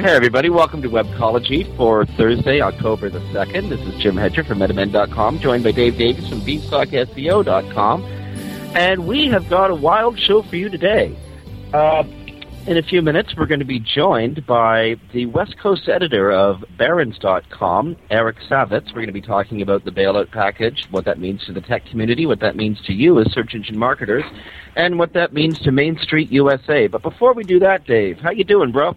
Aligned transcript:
Hey 0.00 0.16
everybody, 0.16 0.48
welcome 0.48 0.80
to 0.82 0.88
Webcology 0.88 1.76
for 1.76 2.06
Thursday, 2.06 2.62
October 2.62 3.10
the 3.10 3.18
2nd. 3.18 3.68
This 3.68 3.80
is 3.80 3.94
Jim 4.00 4.16
Hedger 4.16 4.42
from 4.42 4.58
Metamend.com, 4.58 5.38
joined 5.38 5.64
by 5.64 5.70
Dave 5.70 5.98
Davies 5.98 6.26
from 6.28 6.40
BeanstalkSEO.com. 6.40 8.02
And 8.74 9.06
we 9.06 9.26
have 9.26 9.50
got 9.50 9.70
a 9.70 9.74
wild 9.74 10.18
show 10.18 10.42
for 10.42 10.56
you 10.56 10.70
today. 10.70 11.14
Uh, 11.74 12.04
in 12.66 12.78
a 12.78 12.82
few 12.82 13.02
minutes, 13.02 13.34
we're 13.36 13.46
going 13.46 13.60
to 13.60 13.66
be 13.66 13.80
joined 13.80 14.46
by 14.46 14.96
the 15.12 15.26
West 15.26 15.58
Coast 15.58 15.88
editor 15.88 16.32
of 16.32 16.64
Barron's.com, 16.78 17.96
Eric 18.10 18.38
Savitz. 18.48 18.86
We're 18.88 19.02
going 19.02 19.06
to 19.08 19.12
be 19.12 19.20
talking 19.20 19.60
about 19.60 19.84
the 19.84 19.92
bailout 19.92 20.30
package, 20.30 20.86
what 20.90 21.04
that 21.04 21.18
means 21.20 21.44
to 21.44 21.52
the 21.52 21.60
tech 21.60 21.84
community, 21.86 22.24
what 22.24 22.40
that 22.40 22.56
means 22.56 22.80
to 22.86 22.94
you 22.94 23.20
as 23.20 23.30
search 23.32 23.54
engine 23.54 23.78
marketers, 23.78 24.24
and 24.74 24.98
what 24.98 25.12
that 25.12 25.34
means 25.34 25.58
to 25.60 25.70
Main 25.70 25.98
Street 25.98 26.32
USA. 26.32 26.86
But 26.86 27.02
before 27.02 27.34
we 27.34 27.44
do 27.44 27.58
that, 27.58 27.84
Dave, 27.84 28.18
how 28.20 28.30
you 28.30 28.44
doing, 28.44 28.72
bro? 28.72 28.96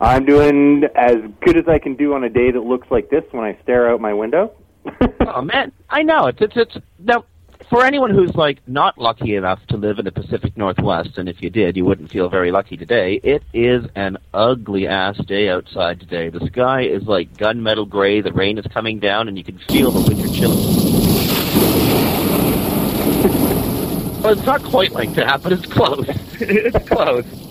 I'm 0.00 0.24
doing 0.24 0.84
as 0.94 1.16
good 1.40 1.56
as 1.56 1.66
I 1.66 1.78
can 1.78 1.96
do 1.96 2.14
on 2.14 2.22
a 2.22 2.28
day 2.28 2.50
that 2.50 2.60
looks 2.60 2.88
like 2.90 3.10
this 3.10 3.24
when 3.32 3.44
I 3.44 3.58
stare 3.62 3.90
out 3.90 4.00
my 4.00 4.14
window. 4.14 4.52
oh 5.20 5.42
man, 5.42 5.72
I 5.90 6.02
know 6.02 6.26
it's 6.26 6.40
it's 6.40 6.56
it's 6.56 6.76
now 6.98 7.24
for 7.68 7.84
anyone 7.84 8.10
who's 8.10 8.34
like 8.34 8.60
not 8.66 8.96
lucky 8.96 9.34
enough 9.34 9.58
to 9.68 9.76
live 9.76 9.98
in 9.98 10.04
the 10.04 10.12
Pacific 10.12 10.56
Northwest, 10.56 11.18
and 11.18 11.28
if 11.28 11.42
you 11.42 11.50
did, 11.50 11.76
you 11.76 11.84
wouldn't 11.84 12.10
feel 12.10 12.28
very 12.28 12.52
lucky 12.52 12.76
today. 12.76 13.20
It 13.22 13.42
is 13.52 13.84
an 13.96 14.18
ugly 14.32 14.86
ass 14.86 15.18
day 15.26 15.48
outside 15.48 16.00
today. 16.00 16.30
The 16.30 16.46
sky 16.46 16.82
is 16.82 17.02
like 17.04 17.36
gunmetal 17.36 17.88
gray. 17.88 18.20
The 18.20 18.32
rain 18.32 18.56
is 18.56 18.66
coming 18.66 19.00
down, 19.00 19.26
and 19.26 19.36
you 19.36 19.44
can 19.44 19.58
feel 19.58 19.90
the 19.90 20.08
winter 20.08 20.28
chill. 20.28 20.50
well, 24.22 24.32
it's 24.32 24.46
not 24.46 24.62
quite 24.62 24.92
like 24.92 25.12
that, 25.14 25.42
but 25.42 25.52
it's 25.52 25.66
close. 25.66 26.06
it's 26.40 26.88
close. 26.88 27.47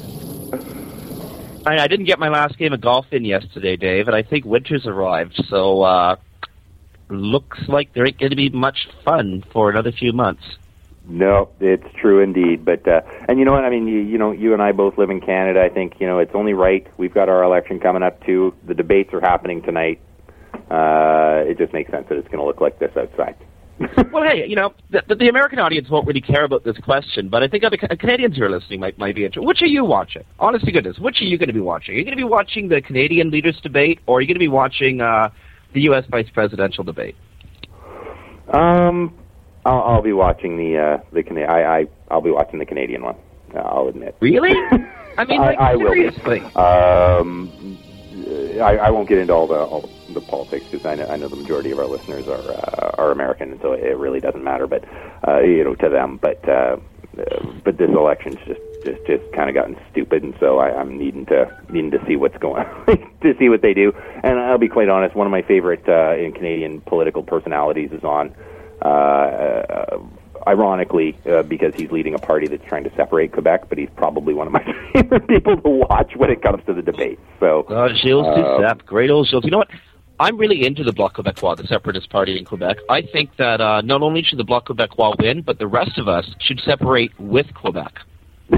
I, 1.67 1.83
I 1.83 1.88
didn't 1.88 2.05
get 2.05 2.17
my 2.17 2.29
last 2.29 2.57
game 2.57 2.72
of 2.72 2.79
golf 2.79 3.07
in 3.11 3.25
yesterday, 3.25 3.75
Dave, 3.75 4.07
and 4.07 4.16
I 4.16 4.23
think 4.23 4.45
winter's 4.45 4.88
arrived. 4.88 5.44
So 5.50 5.81
uh, 5.81 6.16
looks 7.09 7.59
like 7.67 7.94
there 7.94 8.07
ain't 8.07 8.17
going 8.17 8.29
to 8.29 8.38
be 8.38 8.50
much 8.50 8.88
fun 9.03 9.44
for 9.51 9.69
another 9.69 9.91
few 9.91 10.13
months. 10.13 10.44
No, 11.09 11.50
it's 11.59 11.88
true 12.00 12.22
indeed. 12.22 12.63
But 12.63 12.88
uh, 12.88 13.01
and 13.28 13.38
you 13.38 13.45
know 13.45 13.51
what? 13.51 13.66
I 13.66 13.69
mean, 13.69 13.88
you, 13.88 14.00
you 14.00 14.17
know, 14.17 14.31
you 14.31 14.53
and 14.53 14.61
I 14.61 14.72
both 14.72 14.97
live 14.97 15.09
in 15.09 15.19
Canada. 15.19 15.61
I 15.61 15.69
think 15.69 16.00
you 16.00 16.07
know 16.07 16.19
it's 16.19 16.33
only 16.33 16.53
right. 16.53 16.88
We've 16.97 17.13
got 17.13 17.29
our 17.29 17.44
election 17.44 17.79
coming 17.79 18.03
up 18.03 18.25
too. 18.25 18.53
The 18.66 18.73
debates 18.73 19.13
are 19.13 19.22
happening 19.22 19.61
tonight. 19.61 19.99
Uh, 20.69 21.44
it 21.45 21.57
just 21.57 21.73
makes 21.73 21.91
sense 21.91 22.07
that 22.09 22.17
it's 22.17 22.28
going 22.28 22.39
to 22.39 22.45
look 22.45 22.61
like 22.61 22.79
this 22.79 22.91
outside. 22.97 23.35
well, 24.11 24.23
hey, 24.23 24.45
you 24.47 24.55
know, 24.55 24.73
the, 24.89 25.15
the 25.15 25.29
American 25.29 25.59
audience 25.59 25.89
won't 25.89 26.07
really 26.07 26.21
care 26.21 26.43
about 26.43 26.63
this 26.63 26.77
question, 26.77 27.29
but 27.29 27.43
I 27.43 27.47
think 27.47 27.63
other 27.63 27.77
Canadians 27.77 28.35
who 28.35 28.43
are 28.43 28.49
listening 28.49 28.79
might, 28.79 28.97
might 28.97 29.15
be 29.15 29.23
interested. 29.23 29.45
Which 29.45 29.61
are 29.61 29.67
you 29.67 29.85
watching? 29.85 30.23
Honest 30.39 30.65
to 30.65 30.71
goodness, 30.71 30.97
which 30.97 31.21
are 31.21 31.25
you 31.25 31.38
going 31.38 31.47
to 31.47 31.53
be 31.53 31.59
watching? 31.59 31.93
Are 31.93 31.97
you 31.97 32.03
going 32.03 32.17
to 32.17 32.21
be 32.21 32.23
watching 32.23 32.69
the 32.69 32.81
Canadian 32.81 33.29
leaders 33.29 33.59
debate, 33.61 33.99
or 34.07 34.17
are 34.17 34.21
you 34.21 34.27
going 34.27 34.35
to 34.35 34.39
be 34.39 34.47
watching 34.47 35.01
uh, 35.01 35.29
the 35.73 35.81
U.S. 35.81 36.05
vice 36.09 36.27
presidential 36.33 36.83
debate? 36.83 37.16
Um, 38.51 39.13
I'll, 39.66 39.81
I'll 39.81 40.01
be 40.01 40.13
watching 40.13 40.57
the 40.57 40.77
uh, 40.77 41.03
the 41.13 41.21
Cana- 41.21 41.41
I, 41.41 41.79
I 41.79 41.85
I'll 42.09 42.21
be 42.21 42.31
watching 42.31 42.59
the 42.59 42.66
Canadian 42.66 43.03
one. 43.03 43.16
I'll 43.55 43.87
admit. 43.87 44.16
Really? 44.21 44.53
I 45.17 45.25
mean, 45.25 45.41
like, 45.41 45.59
I, 45.59 45.73
I 45.73 45.77
seriously. 45.77 46.39
Will 46.39 46.49
be. 46.49 46.55
Um, 46.55 47.77
I, 48.61 48.77
I 48.77 48.89
won't 48.89 49.09
get 49.09 49.17
into 49.17 49.33
all 49.33 49.47
the 49.47 49.55
all 49.55 49.81
the 49.81 49.97
politics 50.13 50.66
because 50.69 50.85
I 50.85 50.95
know, 50.95 51.06
I 51.07 51.18
know 51.18 51.28
the 51.28 51.35
majority 51.35 51.72
of 51.72 51.79
our 51.79 51.88
listeners 51.88 52.28
are 52.28 52.41
uh, 52.41 52.95
are 52.97 53.12
American, 53.12 53.51
and 53.51 53.62
so 53.62 53.73
it 53.73 53.97
really 53.97 54.19
doesn't 54.19 54.44
matter. 54.44 54.68
But 54.68 54.84
uh, 55.28 55.40
you 55.41 55.63
know, 55.63 55.75
to 55.75 55.90
them. 55.90 56.18
But 56.22 56.47
uh, 56.47 56.78
but 57.63 57.78
this 57.78 57.90
election's 57.90 58.38
just 58.46 58.62
just 58.85 59.06
just 59.06 59.31
kind 59.34 59.50
of 59.50 59.56
gotten 59.56 59.78
stupid, 59.91 60.23
and 60.23 60.34
so 60.40 60.59
I, 60.59 60.78
I'm 60.78 60.97
needing 60.97 61.25
to 61.28 61.51
needing 61.69 61.91
to 61.91 62.03
see 62.07 62.16
what's 62.16 62.38
going 62.38 62.66
to 63.22 63.34
see 63.38 63.50
what 63.50 63.62
they 63.62 63.73
do. 63.73 63.94
And 64.23 64.40
I'll 64.40 64.57
be 64.57 64.69
quite 64.69 64.90
honest, 64.90 65.16
one 65.16 65.28
of 65.28 65.31
my 65.31 65.41
favorite 65.41 65.88
uh, 65.88 66.16
in 66.16 66.34
Canadian 66.34 66.81
political 66.81 67.23
personalities 67.23 67.91
is 67.91 68.03
on. 68.03 68.35
Uh, 68.79 68.88
uh, 68.88 70.00
ironically, 70.46 71.17
uh, 71.29 71.41
because 71.44 71.73
he's 71.75 71.91
leading 71.91 72.13
a 72.13 72.19
party 72.19 72.47
that's 72.47 72.63
trying 72.66 72.84
to 72.84 72.96
separate 72.96 73.34
Quebec, 73.34 73.67
but 73.67 73.78
he's 73.78 73.90
probably 73.97 74.34
one 74.34 74.47
of 74.47 74.53
my 74.53 74.63
favorite 74.94 75.28
people 75.28 75.57
to 75.57 75.69
watch 75.69 76.16
when 76.16 76.29
it 76.29 76.41
comes 76.41 76.63
to 76.66 76.73
the 76.73 76.81
debate. 76.81 77.19
So, 77.40 77.63
uh, 77.63 77.90
Gilles 78.01 78.25
uh, 78.25 78.38
Duceppe, 78.38 78.85
great 78.85 79.09
old 79.09 79.28
Gilles. 79.28 79.44
You 79.44 79.51
know 79.51 79.57
what? 79.57 79.69
I'm 80.19 80.38
really 80.38 80.66
into 80.66 80.83
the 80.83 80.91
Bloc 80.94 81.16
Québécois, 81.16 81.57
the 81.57 81.67
separatist 81.67 82.09
party 82.09 82.38
in 82.38 82.45
Quebec. 82.45 82.78
I 82.89 83.01
think 83.01 83.31
that 83.38 83.61
uh, 83.61 83.81
not 83.81 84.01
only 84.01 84.23
should 84.23 84.39
the 84.39 84.44
Bloc 84.44 84.67
Québécois 84.67 85.16
win, 85.19 85.41
but 85.41 85.59
the 85.59 85.67
rest 85.67 85.97
of 85.97 86.07
us 86.07 86.25
should 86.39 86.59
separate 86.61 87.11
with 87.19 87.45
Quebec. 87.53 87.94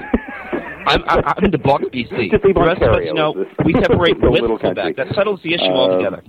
I'm, 0.88 1.04
I'm 1.08 1.44
in 1.44 1.52
the 1.52 1.58
Bloc 1.58 1.82
BC. 1.82 2.32
The 2.32 2.54
rest 2.56 2.82
of 2.82 2.94
us, 2.94 3.02
you 3.04 3.14
know, 3.14 3.46
we 3.66 3.74
separate 3.74 4.18
with 4.22 4.42
Quebec. 4.42 4.62
country. 4.62 4.94
That 4.94 5.14
settles 5.16 5.40
the 5.44 5.54
issue 5.54 5.66
Um, 5.66 5.74
altogether. 5.78 6.24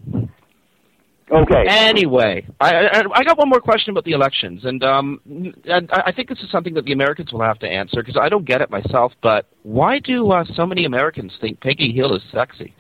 Okay. 1.32 1.64
Anyway, 1.68 2.44
I, 2.60 2.74
I, 2.74 3.02
I 3.14 3.22
got 3.22 3.38
one 3.38 3.48
more 3.48 3.60
question 3.60 3.92
about 3.92 4.02
the 4.04 4.10
elections, 4.12 4.64
and 4.64 4.82
um, 4.82 5.20
and 5.64 5.88
I 5.92 6.02
I 6.06 6.12
think 6.12 6.28
this 6.28 6.40
is 6.40 6.50
something 6.50 6.74
that 6.74 6.84
the 6.86 6.92
Americans 6.92 7.32
will 7.32 7.42
have 7.42 7.60
to 7.60 7.68
answer 7.68 8.02
because 8.02 8.18
I 8.20 8.28
don't 8.28 8.44
get 8.44 8.60
it 8.62 8.68
myself. 8.68 9.12
But 9.22 9.46
why 9.62 10.00
do 10.00 10.28
uh, 10.32 10.44
so 10.56 10.66
many 10.66 10.84
Americans 10.86 11.32
think 11.40 11.60
Peggy 11.60 11.92
Hill 11.92 12.16
is 12.16 12.22
sexy? 12.32 12.74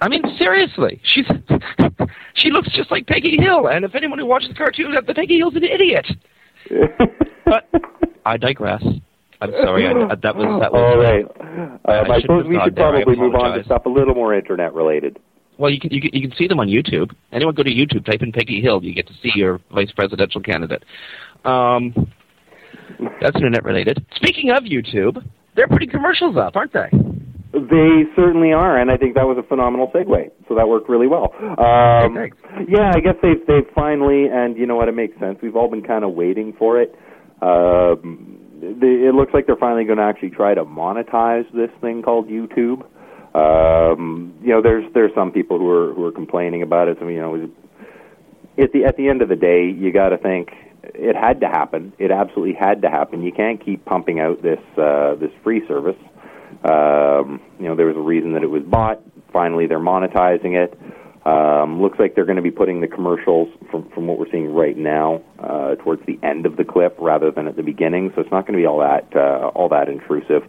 I 0.00 0.08
mean, 0.08 0.22
seriously, 0.38 1.00
she's 1.04 1.26
she 2.34 2.50
looks 2.50 2.68
just 2.74 2.90
like 2.90 3.06
Peggy 3.06 3.36
Hill, 3.40 3.68
and 3.68 3.84
if 3.84 3.94
anyone 3.94 4.18
who 4.18 4.26
watches 4.26 4.48
the 4.48 4.54
cartoon, 4.54 4.94
the 5.06 5.14
Peggy 5.14 5.38
Hill's 5.38 5.56
an 5.56 5.64
idiot. 5.64 6.06
But 7.46 7.68
I 8.24 8.36
digress. 8.38 8.82
I'm 9.40 9.52
sorry. 9.62 9.86
I, 9.86 9.92
that 10.16 10.34
was 10.34 10.60
that 10.60 10.72
was. 10.72 10.80
All 10.82 10.98
right. 10.98 11.24
I- 11.86 11.92
I 11.92 12.00
Um, 12.00 12.10
I 12.10 12.20
suppose 12.20 12.44
we 12.48 12.58
should 12.64 12.74
probably 12.74 13.14
move 13.14 13.36
on 13.36 13.56
to 13.56 13.62
stuff 13.64 13.86
a 13.86 13.88
little 13.88 14.16
more 14.16 14.34
internet 14.34 14.74
related. 14.74 15.20
Well, 15.58 15.70
you 15.70 15.78
can, 15.78 15.92
you 15.92 16.00
can 16.00 16.10
you 16.12 16.28
can 16.28 16.36
see 16.36 16.48
them 16.48 16.58
on 16.58 16.66
YouTube. 16.66 17.12
Anyone 17.30 17.54
go 17.54 17.62
to 17.62 17.70
YouTube, 17.70 18.04
type 18.04 18.20
in 18.22 18.32
Peggy 18.32 18.60
Hill, 18.60 18.82
you 18.82 18.92
get 18.94 19.06
to 19.06 19.14
see 19.22 19.30
your 19.36 19.60
vice 19.72 19.92
presidential 19.92 20.40
candidate. 20.40 20.82
Um, 21.44 21.94
That's 23.20 23.36
internet 23.36 23.62
related. 23.62 24.04
Speaking 24.16 24.50
of 24.50 24.64
YouTube, 24.64 25.24
they're 25.54 25.68
putting 25.68 25.88
commercials 25.88 26.36
up, 26.36 26.56
aren't 26.56 26.72
they? 26.72 26.90
They 27.70 28.04
certainly 28.14 28.52
are, 28.52 28.76
and 28.78 28.90
I 28.90 28.96
think 28.96 29.14
that 29.14 29.26
was 29.26 29.38
a 29.38 29.42
phenomenal 29.42 29.90
segue. 29.94 30.30
So 30.48 30.54
that 30.54 30.68
worked 30.68 30.88
really 30.88 31.06
well. 31.06 31.32
Um, 31.40 32.16
Okay. 32.16 32.32
yeah, 32.68 32.92
I 32.94 33.00
guess 33.00 33.16
they've 33.22 33.44
they've 33.46 33.66
finally, 33.74 34.28
and 34.30 34.56
you 34.56 34.66
know 34.66 34.76
what, 34.76 34.88
it 34.88 34.94
makes 34.94 35.18
sense. 35.18 35.38
We've 35.42 35.56
all 35.56 35.68
been 35.68 35.82
kind 35.82 36.04
of 36.04 36.12
waiting 36.12 36.52
for 36.58 36.80
it. 36.80 36.94
Um, 37.42 38.38
it 38.62 39.14
looks 39.14 39.34
like 39.34 39.46
they're 39.46 39.56
finally 39.56 39.84
going 39.84 39.98
to 39.98 40.04
actually 40.04 40.30
try 40.30 40.54
to 40.54 40.64
monetize 40.64 41.50
this 41.52 41.70
thing 41.80 42.02
called 42.02 42.28
YouTube. 42.28 42.84
Um, 43.34 44.34
you 44.42 44.48
know, 44.48 44.62
there's 44.62 44.84
there's 44.94 45.12
some 45.14 45.30
people 45.30 45.58
who 45.58 45.68
are 45.70 45.92
who 45.94 46.04
are 46.04 46.12
complaining 46.12 46.62
about 46.62 46.88
it. 46.88 46.96
So, 47.00 47.08
you 47.08 47.20
know, 47.20 47.50
at 48.58 48.72
the 48.72 48.84
at 48.84 48.96
the 48.96 49.08
end 49.08 49.20
of 49.22 49.28
the 49.28 49.36
day, 49.36 49.64
you 49.68 49.92
got 49.92 50.10
to 50.10 50.18
think 50.18 50.48
it 50.82 51.14
had 51.16 51.40
to 51.40 51.46
happen. 51.48 51.92
It 51.98 52.10
absolutely 52.10 52.54
had 52.54 52.80
to 52.82 52.88
happen. 52.88 53.22
You 53.22 53.32
can't 53.32 53.62
keep 53.62 53.84
pumping 53.84 54.20
out 54.20 54.42
this 54.42 54.60
uh, 54.78 55.16
this 55.16 55.30
free 55.42 55.66
service. 55.68 55.96
Um, 56.64 57.40
you 57.58 57.66
know, 57.66 57.76
there 57.76 57.86
was 57.86 57.96
a 57.96 58.00
reason 58.00 58.32
that 58.32 58.42
it 58.42 58.50
was 58.50 58.62
bought. 58.62 59.00
Finally, 59.32 59.66
they're 59.66 59.78
monetizing 59.78 60.54
it. 60.54 60.78
Um, 61.26 61.82
looks 61.82 61.98
like 61.98 62.14
they're 62.14 62.24
going 62.24 62.36
to 62.36 62.42
be 62.42 62.52
putting 62.52 62.80
the 62.80 62.86
commercials 62.86 63.48
from 63.70 63.90
from 63.90 64.06
what 64.06 64.18
we're 64.18 64.30
seeing 64.30 64.54
right 64.54 64.76
now 64.76 65.22
uh, 65.40 65.74
towards 65.74 66.06
the 66.06 66.20
end 66.22 66.46
of 66.46 66.56
the 66.56 66.64
clip 66.64 66.96
rather 67.00 67.32
than 67.32 67.48
at 67.48 67.56
the 67.56 67.64
beginning. 67.64 68.12
So 68.14 68.20
it's 68.20 68.30
not 68.30 68.46
going 68.46 68.56
to 68.56 68.62
be 68.62 68.66
all 68.66 68.78
that 68.78 69.14
uh, 69.16 69.50
all 69.54 69.68
that 69.70 69.88
intrusive. 69.88 70.44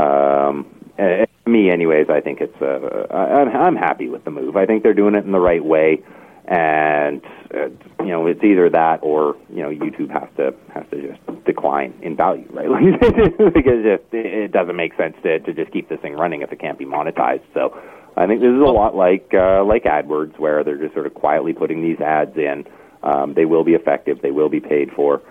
Um, 0.00 0.66
and 0.96 1.26
and 1.46 1.52
me, 1.52 1.70
anyways, 1.70 2.08
I 2.08 2.20
think 2.20 2.40
it's. 2.40 2.60
Uh, 2.60 3.06
I, 3.10 3.42
I'm 3.44 3.76
happy 3.76 4.08
with 4.08 4.24
the 4.24 4.30
move. 4.30 4.56
I 4.56 4.64
think 4.64 4.82
they're 4.82 4.94
doing 4.94 5.14
it 5.14 5.24
in 5.24 5.32
the 5.32 5.40
right 5.40 5.64
way, 5.64 6.02
and 6.46 7.22
uh, 7.54 7.68
you 8.00 8.08
know 8.08 8.26
it's 8.26 8.42
either 8.44 8.70
that 8.70 9.00
or 9.02 9.36
you 9.50 9.62
know 9.62 9.70
YouTube 9.70 10.10
has 10.10 10.28
to 10.36 10.54
has 10.72 10.84
to 10.90 11.08
just 11.08 11.44
decline 11.44 11.92
in 12.02 12.16
value, 12.16 12.48
right? 12.50 12.68
because 13.00 13.84
it, 13.84 14.06
it 14.12 14.52
doesn't 14.52 14.76
make 14.76 14.96
sense 14.96 15.16
to 15.22 15.40
to 15.40 15.52
just 15.52 15.72
keep 15.72 15.88
this 15.88 16.00
thing 16.00 16.14
running 16.14 16.42
if 16.42 16.52
it 16.52 16.60
can't 16.60 16.78
be 16.78 16.84
monetized. 16.84 17.42
So 17.52 17.76
I 18.16 18.26
think 18.26 18.40
this 18.40 18.50
is 18.50 18.60
a 18.60 18.72
lot 18.72 18.94
like 18.94 19.32
uh, 19.34 19.64
like 19.64 19.84
AdWords, 19.84 20.38
where 20.38 20.62
they're 20.62 20.78
just 20.78 20.94
sort 20.94 21.06
of 21.06 21.14
quietly 21.14 21.52
putting 21.52 21.82
these 21.82 22.00
ads 22.00 22.36
in. 22.36 22.64
Um, 23.02 23.34
they 23.34 23.44
will 23.44 23.64
be 23.64 23.74
effective. 23.74 24.22
They 24.22 24.30
will 24.30 24.48
be 24.48 24.60
paid 24.60 24.90
for, 24.92 25.22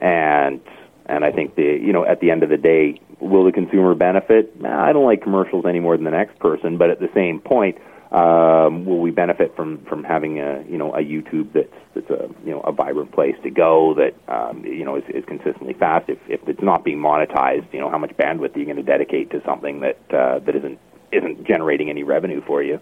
and 0.00 0.60
and 1.06 1.24
I 1.24 1.30
think 1.30 1.54
the 1.54 1.78
you 1.80 1.92
know 1.92 2.04
at 2.04 2.20
the 2.20 2.30
end 2.30 2.42
of 2.42 2.50
the 2.50 2.56
day, 2.56 3.00
will 3.20 3.44
the 3.44 3.52
consumer 3.52 3.94
benefit? 3.94 4.60
Nah, 4.60 4.84
I 4.84 4.92
don't 4.92 5.04
like 5.04 5.22
commercials 5.22 5.64
any 5.66 5.80
more 5.80 5.96
than 5.96 6.04
the 6.04 6.10
next 6.10 6.38
person, 6.40 6.78
but 6.78 6.90
at 6.90 6.98
the 6.98 7.08
same 7.14 7.40
point, 7.40 7.78
um, 8.12 8.84
will 8.84 9.00
we 9.00 9.10
benefit 9.10 9.56
from 9.56 9.84
from 9.86 10.04
having 10.04 10.38
a 10.40 10.64
you 10.68 10.78
know 10.78 10.94
a 10.94 11.00
YouTube 11.00 11.52
that's 11.52 11.74
that's 11.94 12.10
a 12.10 12.28
you 12.44 12.52
know 12.52 12.60
a 12.60 12.72
vibrant 12.72 13.12
place 13.12 13.34
to 13.42 13.50
go 13.50 13.94
that 13.94 14.14
um, 14.32 14.64
you 14.64 14.84
know 14.84 14.96
is, 14.96 15.04
is 15.08 15.24
consistently 15.26 15.74
fast? 15.74 16.08
If 16.08 16.18
if 16.28 16.40
it's 16.48 16.62
not 16.62 16.84
being 16.84 16.98
monetized, 16.98 17.72
you 17.72 17.80
know 17.80 17.90
how 17.90 17.98
much 17.98 18.10
bandwidth 18.16 18.54
are 18.56 18.58
you 18.58 18.66
going 18.66 18.76
to 18.76 18.82
dedicate 18.82 19.30
to 19.30 19.42
something 19.44 19.80
that 19.80 19.98
uh, 20.12 20.38
that 20.40 20.54
isn't 20.54 20.78
isn't 21.12 21.46
generating 21.46 21.90
any 21.90 22.02
revenue 22.02 22.42
for 22.46 22.62
you? 22.62 22.80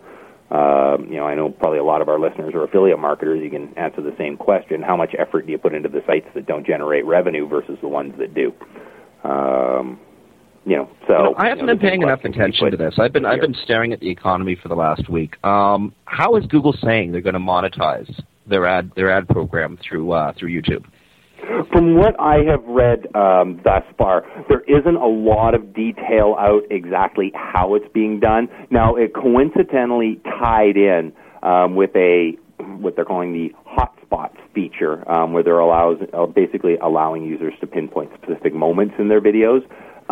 Um, 0.50 1.06
you 1.08 1.16
know, 1.16 1.24
I 1.24 1.34
know 1.34 1.48
probably 1.48 1.78
a 1.78 1.84
lot 1.84 2.02
of 2.02 2.10
our 2.10 2.20
listeners 2.20 2.52
are 2.54 2.62
affiliate 2.64 2.98
marketers. 2.98 3.42
You 3.42 3.48
can 3.48 3.72
answer 3.78 4.02
the 4.02 4.14
same 4.18 4.36
question: 4.36 4.82
How 4.82 4.96
much 4.96 5.14
effort 5.18 5.46
do 5.46 5.52
you 5.52 5.58
put 5.58 5.72
into 5.74 5.88
the 5.88 6.02
sites 6.06 6.26
that 6.34 6.46
don't 6.46 6.66
generate 6.66 7.06
revenue 7.06 7.48
versus 7.48 7.78
the 7.80 7.88
ones 7.88 8.14
that 8.18 8.34
do? 8.34 8.52
Um, 9.24 9.98
you 10.64 10.76
know, 10.76 10.88
so 11.06 11.12
You 11.12 11.18
know, 11.18 11.34
I 11.36 11.48
haven't 11.48 11.60
you 11.60 11.66
know, 11.66 11.74
been 11.74 11.88
paying 11.88 12.02
enough 12.02 12.20
question 12.20 12.32
can 12.32 12.50
be 12.50 12.56
attention 12.56 12.70
to 12.70 12.76
this. 12.76 12.94
I've 12.98 13.12
been 13.12 13.26
I've 13.26 13.40
been 13.40 13.56
staring 13.64 13.92
at 13.92 14.00
the 14.00 14.10
economy 14.10 14.56
for 14.60 14.68
the 14.68 14.74
last 14.74 15.08
week. 15.08 15.42
Um, 15.44 15.94
how 16.04 16.36
is 16.36 16.46
Google 16.46 16.74
saying 16.82 17.12
they're 17.12 17.20
going 17.20 17.34
to 17.34 17.40
monetize 17.40 18.12
their 18.46 18.66
ad 18.66 18.92
their 18.94 19.10
ad 19.10 19.28
program 19.28 19.78
through 19.88 20.12
uh, 20.12 20.32
through 20.38 20.50
YouTube? 20.50 20.84
From 21.72 21.96
what 21.96 22.14
I 22.20 22.36
have 22.48 22.62
read 22.64 23.06
um, 23.16 23.60
thus 23.64 23.82
far, 23.98 24.24
there 24.48 24.60
isn't 24.60 24.94
a 24.94 25.06
lot 25.06 25.54
of 25.54 25.74
detail 25.74 26.36
out 26.38 26.62
exactly 26.70 27.32
how 27.34 27.74
it's 27.74 27.92
being 27.92 28.20
done. 28.20 28.48
Now, 28.70 28.94
it 28.94 29.12
coincidentally 29.12 30.20
tied 30.24 30.76
in 30.76 31.12
um, 31.42 31.74
with 31.74 31.90
a 31.96 32.36
what 32.58 32.94
they're 32.94 33.04
calling 33.04 33.32
the 33.32 33.52
hotspots 33.66 34.36
feature, 34.54 35.08
um, 35.10 35.32
where 35.32 35.42
they're 35.42 35.58
allows 35.58 35.98
uh, 36.12 36.26
basically 36.26 36.76
allowing 36.76 37.24
users 37.24 37.54
to 37.60 37.66
pinpoint 37.66 38.10
specific 38.22 38.54
moments 38.54 38.94
in 38.98 39.08
their 39.08 39.20
videos. 39.20 39.62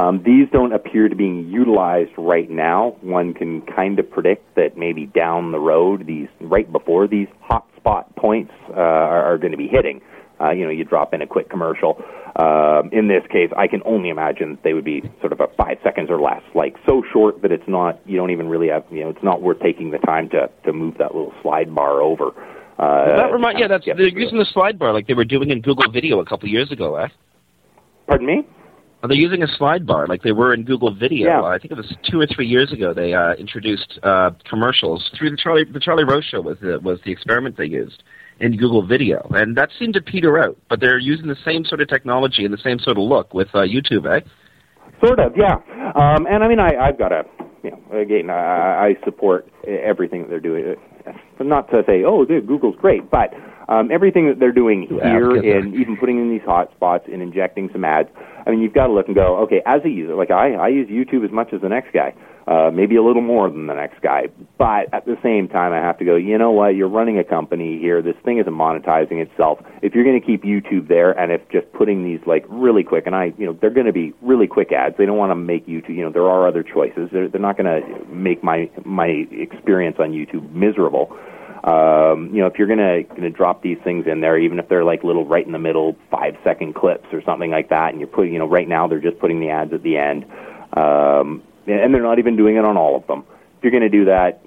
Um, 0.00 0.22
these 0.24 0.48
don't 0.50 0.72
appear 0.72 1.08
to 1.08 1.14
being 1.14 1.48
utilized 1.50 2.12
right 2.16 2.48
now. 2.48 2.96
One 3.02 3.34
can 3.34 3.60
kind 3.62 3.98
of 3.98 4.10
predict 4.10 4.54
that 4.54 4.76
maybe 4.76 5.06
down 5.06 5.52
the 5.52 5.58
road, 5.58 6.06
these 6.06 6.28
right 6.40 6.70
before 6.70 7.06
these 7.06 7.28
hot 7.40 7.66
spot 7.76 8.14
points 8.16 8.52
uh, 8.70 8.80
are, 8.80 9.34
are 9.34 9.38
going 9.38 9.50
to 9.52 9.58
be 9.58 9.68
hitting. 9.68 10.00
Uh, 10.40 10.52
you 10.52 10.64
know, 10.64 10.70
you 10.70 10.84
drop 10.84 11.12
in 11.12 11.20
a 11.20 11.26
quick 11.26 11.50
commercial. 11.50 12.02
Um, 12.36 12.88
in 12.92 13.08
this 13.08 13.22
case, 13.30 13.50
I 13.58 13.66
can 13.66 13.82
only 13.84 14.08
imagine 14.08 14.58
they 14.64 14.72
would 14.72 14.86
be 14.86 15.02
sort 15.20 15.32
of 15.32 15.40
a 15.40 15.48
five 15.58 15.76
seconds 15.84 16.08
or 16.08 16.18
less, 16.18 16.42
like 16.54 16.76
so 16.86 17.02
short 17.12 17.42
that 17.42 17.52
it's 17.52 17.68
not. 17.68 18.00
You 18.06 18.16
don't 18.16 18.30
even 18.30 18.48
really 18.48 18.68
have. 18.68 18.84
You 18.90 19.04
know, 19.04 19.10
it's 19.10 19.22
not 19.22 19.42
worth 19.42 19.60
taking 19.60 19.90
the 19.90 19.98
time 19.98 20.30
to 20.30 20.48
to 20.64 20.72
move 20.72 20.96
that 20.98 21.14
little 21.14 21.34
slide 21.42 21.74
bar 21.74 22.00
over. 22.00 22.28
Uh, 22.78 23.16
that 23.16 23.32
remind 23.32 23.58
yeah, 23.58 23.68
that's 23.68 23.84
they're 23.84 24.08
using 24.08 24.38
the 24.38 24.46
slide 24.54 24.78
bar 24.78 24.94
like 24.94 25.06
they 25.08 25.14
were 25.14 25.26
doing 25.26 25.50
in 25.50 25.60
Google 25.60 25.92
Video 25.92 26.20
a 26.20 26.24
couple 26.24 26.46
of 26.46 26.52
years 26.52 26.72
ago. 26.72 26.96
Eh? 26.96 27.08
Pardon 28.06 28.26
me. 28.26 28.46
They're 29.02 29.16
using 29.16 29.42
a 29.42 29.48
slide 29.56 29.86
bar 29.86 30.06
like 30.06 30.22
they 30.22 30.32
were 30.32 30.52
in 30.52 30.64
Google 30.64 30.94
Video. 30.94 31.28
Yeah. 31.28 31.42
I 31.42 31.58
think 31.58 31.72
it 31.72 31.76
was 31.76 31.94
two 32.10 32.20
or 32.20 32.26
three 32.26 32.46
years 32.46 32.70
ago. 32.70 32.92
They 32.92 33.14
uh, 33.14 33.32
introduced 33.34 33.98
uh, 34.02 34.30
commercials 34.48 35.10
through 35.16 35.30
the 35.30 35.38
Charlie 35.38 35.64
the 35.64 35.80
Charlie 35.80 36.04
Rose 36.04 36.24
show 36.24 36.40
was 36.40 36.58
the 36.60 36.78
was 36.80 37.00
the 37.04 37.10
experiment 37.10 37.56
they 37.56 37.64
used 37.64 38.02
in 38.40 38.56
Google 38.56 38.86
Video, 38.86 39.26
and 39.30 39.56
that 39.56 39.70
seemed 39.78 39.94
to 39.94 40.02
peter 40.02 40.38
out. 40.38 40.56
But 40.68 40.80
they're 40.80 40.98
using 40.98 41.28
the 41.28 41.36
same 41.44 41.64
sort 41.64 41.80
of 41.80 41.88
technology 41.88 42.44
and 42.44 42.52
the 42.52 42.62
same 42.62 42.78
sort 42.78 42.98
of 42.98 43.04
look 43.04 43.32
with 43.32 43.48
uh, 43.54 43.60
YouTube, 43.60 44.06
eh? 44.06 44.20
Sort 45.04 45.18
of, 45.18 45.32
yeah. 45.36 45.54
Um, 45.94 46.26
and 46.26 46.44
I 46.44 46.48
mean, 46.48 46.58
I, 46.58 46.76
I've 46.76 46.98
got 46.98 47.12
a, 47.12 47.22
you 47.62 47.70
know, 47.70 47.98
again, 47.98 48.28
I, 48.28 48.88
I 48.88 49.04
support 49.04 49.48
everything 49.66 50.22
that 50.22 50.28
they're 50.28 50.40
doing. 50.40 50.76
But 51.38 51.46
not 51.46 51.70
to 51.70 51.82
say, 51.86 52.04
oh, 52.04 52.26
dude, 52.26 52.46
Google's 52.46 52.76
great, 52.78 53.10
but 53.10 53.32
um, 53.70 53.90
everything 53.92 54.26
that 54.28 54.40
they're 54.40 54.52
doing 54.52 54.86
here, 54.88 55.30
and 55.30 55.74
even 55.76 55.96
putting 55.96 56.18
in 56.18 56.28
these 56.28 56.42
hotspots 56.42 57.10
and 57.10 57.22
injecting 57.22 57.70
some 57.72 57.84
ads. 57.84 58.08
I 58.44 58.50
mean, 58.50 58.60
you've 58.60 58.74
got 58.74 58.88
to 58.88 58.92
look 58.92 59.06
and 59.06 59.14
go, 59.14 59.38
okay, 59.44 59.62
as 59.64 59.80
a 59.84 59.88
user, 59.88 60.14
like 60.16 60.32
I, 60.32 60.54
I 60.54 60.68
use 60.68 60.88
YouTube 60.88 61.24
as 61.24 61.30
much 61.30 61.52
as 61.52 61.60
the 61.60 61.68
next 61.68 61.92
guy, 61.92 62.14
uh, 62.48 62.70
maybe 62.72 62.96
a 62.96 63.02
little 63.02 63.22
more 63.22 63.48
than 63.48 63.66
the 63.68 63.74
next 63.74 64.00
guy. 64.02 64.28
But 64.58 64.92
at 64.92 65.04
the 65.04 65.16
same 65.22 65.46
time, 65.46 65.72
I 65.72 65.76
have 65.76 65.98
to 65.98 66.04
go, 66.04 66.16
you 66.16 66.36
know 66.36 66.50
what? 66.50 66.74
You're 66.74 66.88
running 66.88 67.18
a 67.18 67.22
company 67.22 67.78
here. 67.78 68.02
This 68.02 68.16
thing 68.24 68.38
isn't 68.38 68.52
monetizing 68.52 69.22
itself. 69.22 69.60
If 69.82 69.94
you're 69.94 70.04
going 70.04 70.20
to 70.20 70.26
keep 70.26 70.42
YouTube 70.42 70.88
there, 70.88 71.12
and 71.12 71.30
if 71.30 71.48
just 71.50 71.70
putting 71.72 72.02
these 72.02 72.20
like 72.26 72.44
really 72.48 72.82
quick, 72.82 73.06
and 73.06 73.14
I, 73.14 73.32
you 73.38 73.46
know, 73.46 73.52
they're 73.60 73.70
going 73.70 73.86
to 73.86 73.92
be 73.92 74.14
really 74.20 74.48
quick 74.48 74.72
ads. 74.72 74.96
They 74.98 75.06
don't 75.06 75.18
want 75.18 75.30
to 75.30 75.36
make 75.36 75.66
YouTube. 75.68 75.94
You 75.94 76.04
know, 76.04 76.10
there 76.10 76.28
are 76.28 76.48
other 76.48 76.64
choices. 76.64 77.10
They're, 77.12 77.28
they're 77.28 77.40
not 77.40 77.56
going 77.56 77.70
to 77.70 78.04
make 78.12 78.42
my 78.42 78.68
my 78.84 79.26
experience 79.30 79.98
on 80.00 80.10
YouTube 80.10 80.50
miserable. 80.52 81.16
Um, 81.62 82.30
you 82.32 82.40
know, 82.40 82.46
if 82.46 82.58
you're 82.58 82.68
gonna 82.68 83.02
gonna 83.02 83.28
drop 83.28 83.62
these 83.62 83.78
things 83.84 84.06
in 84.06 84.20
there, 84.20 84.38
even 84.38 84.58
if 84.58 84.68
they're 84.68 84.84
like 84.84 85.04
little 85.04 85.26
right 85.26 85.44
in 85.44 85.52
the 85.52 85.58
middle 85.58 85.94
five 86.10 86.36
second 86.42 86.74
clips 86.74 87.06
or 87.12 87.22
something 87.22 87.50
like 87.50 87.68
that, 87.68 87.90
and 87.90 88.00
you're 88.00 88.08
putting, 88.08 88.32
you 88.32 88.38
know, 88.38 88.48
right 88.48 88.66
now 88.66 88.88
they're 88.88 89.00
just 89.00 89.18
putting 89.18 89.40
the 89.40 89.50
ads 89.50 89.72
at 89.74 89.82
the 89.82 89.98
end, 89.98 90.24
um, 90.74 91.42
and 91.66 91.92
they're 91.92 92.02
not 92.02 92.18
even 92.18 92.36
doing 92.36 92.56
it 92.56 92.64
on 92.64 92.78
all 92.78 92.96
of 92.96 93.06
them. 93.06 93.24
If 93.58 93.64
you're 93.64 93.72
gonna 93.72 93.90
do 93.90 94.06
that, 94.06 94.42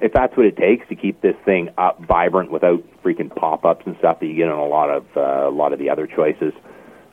if 0.00 0.12
that's 0.12 0.36
what 0.36 0.46
it 0.46 0.56
takes 0.56 0.86
to 0.90 0.94
keep 0.94 1.20
this 1.22 1.34
thing 1.44 1.70
up 1.76 2.00
vibrant 2.06 2.52
without 2.52 2.84
freaking 3.02 3.34
pop-ups 3.34 3.84
and 3.84 3.96
stuff 3.98 4.20
that 4.20 4.26
you 4.26 4.34
get 4.34 4.48
on 4.48 4.60
a 4.60 4.66
lot 4.66 4.90
of 4.90 5.04
uh, 5.16 5.48
a 5.48 5.50
lot 5.50 5.72
of 5.72 5.80
the 5.80 5.90
other 5.90 6.06
choices, 6.06 6.52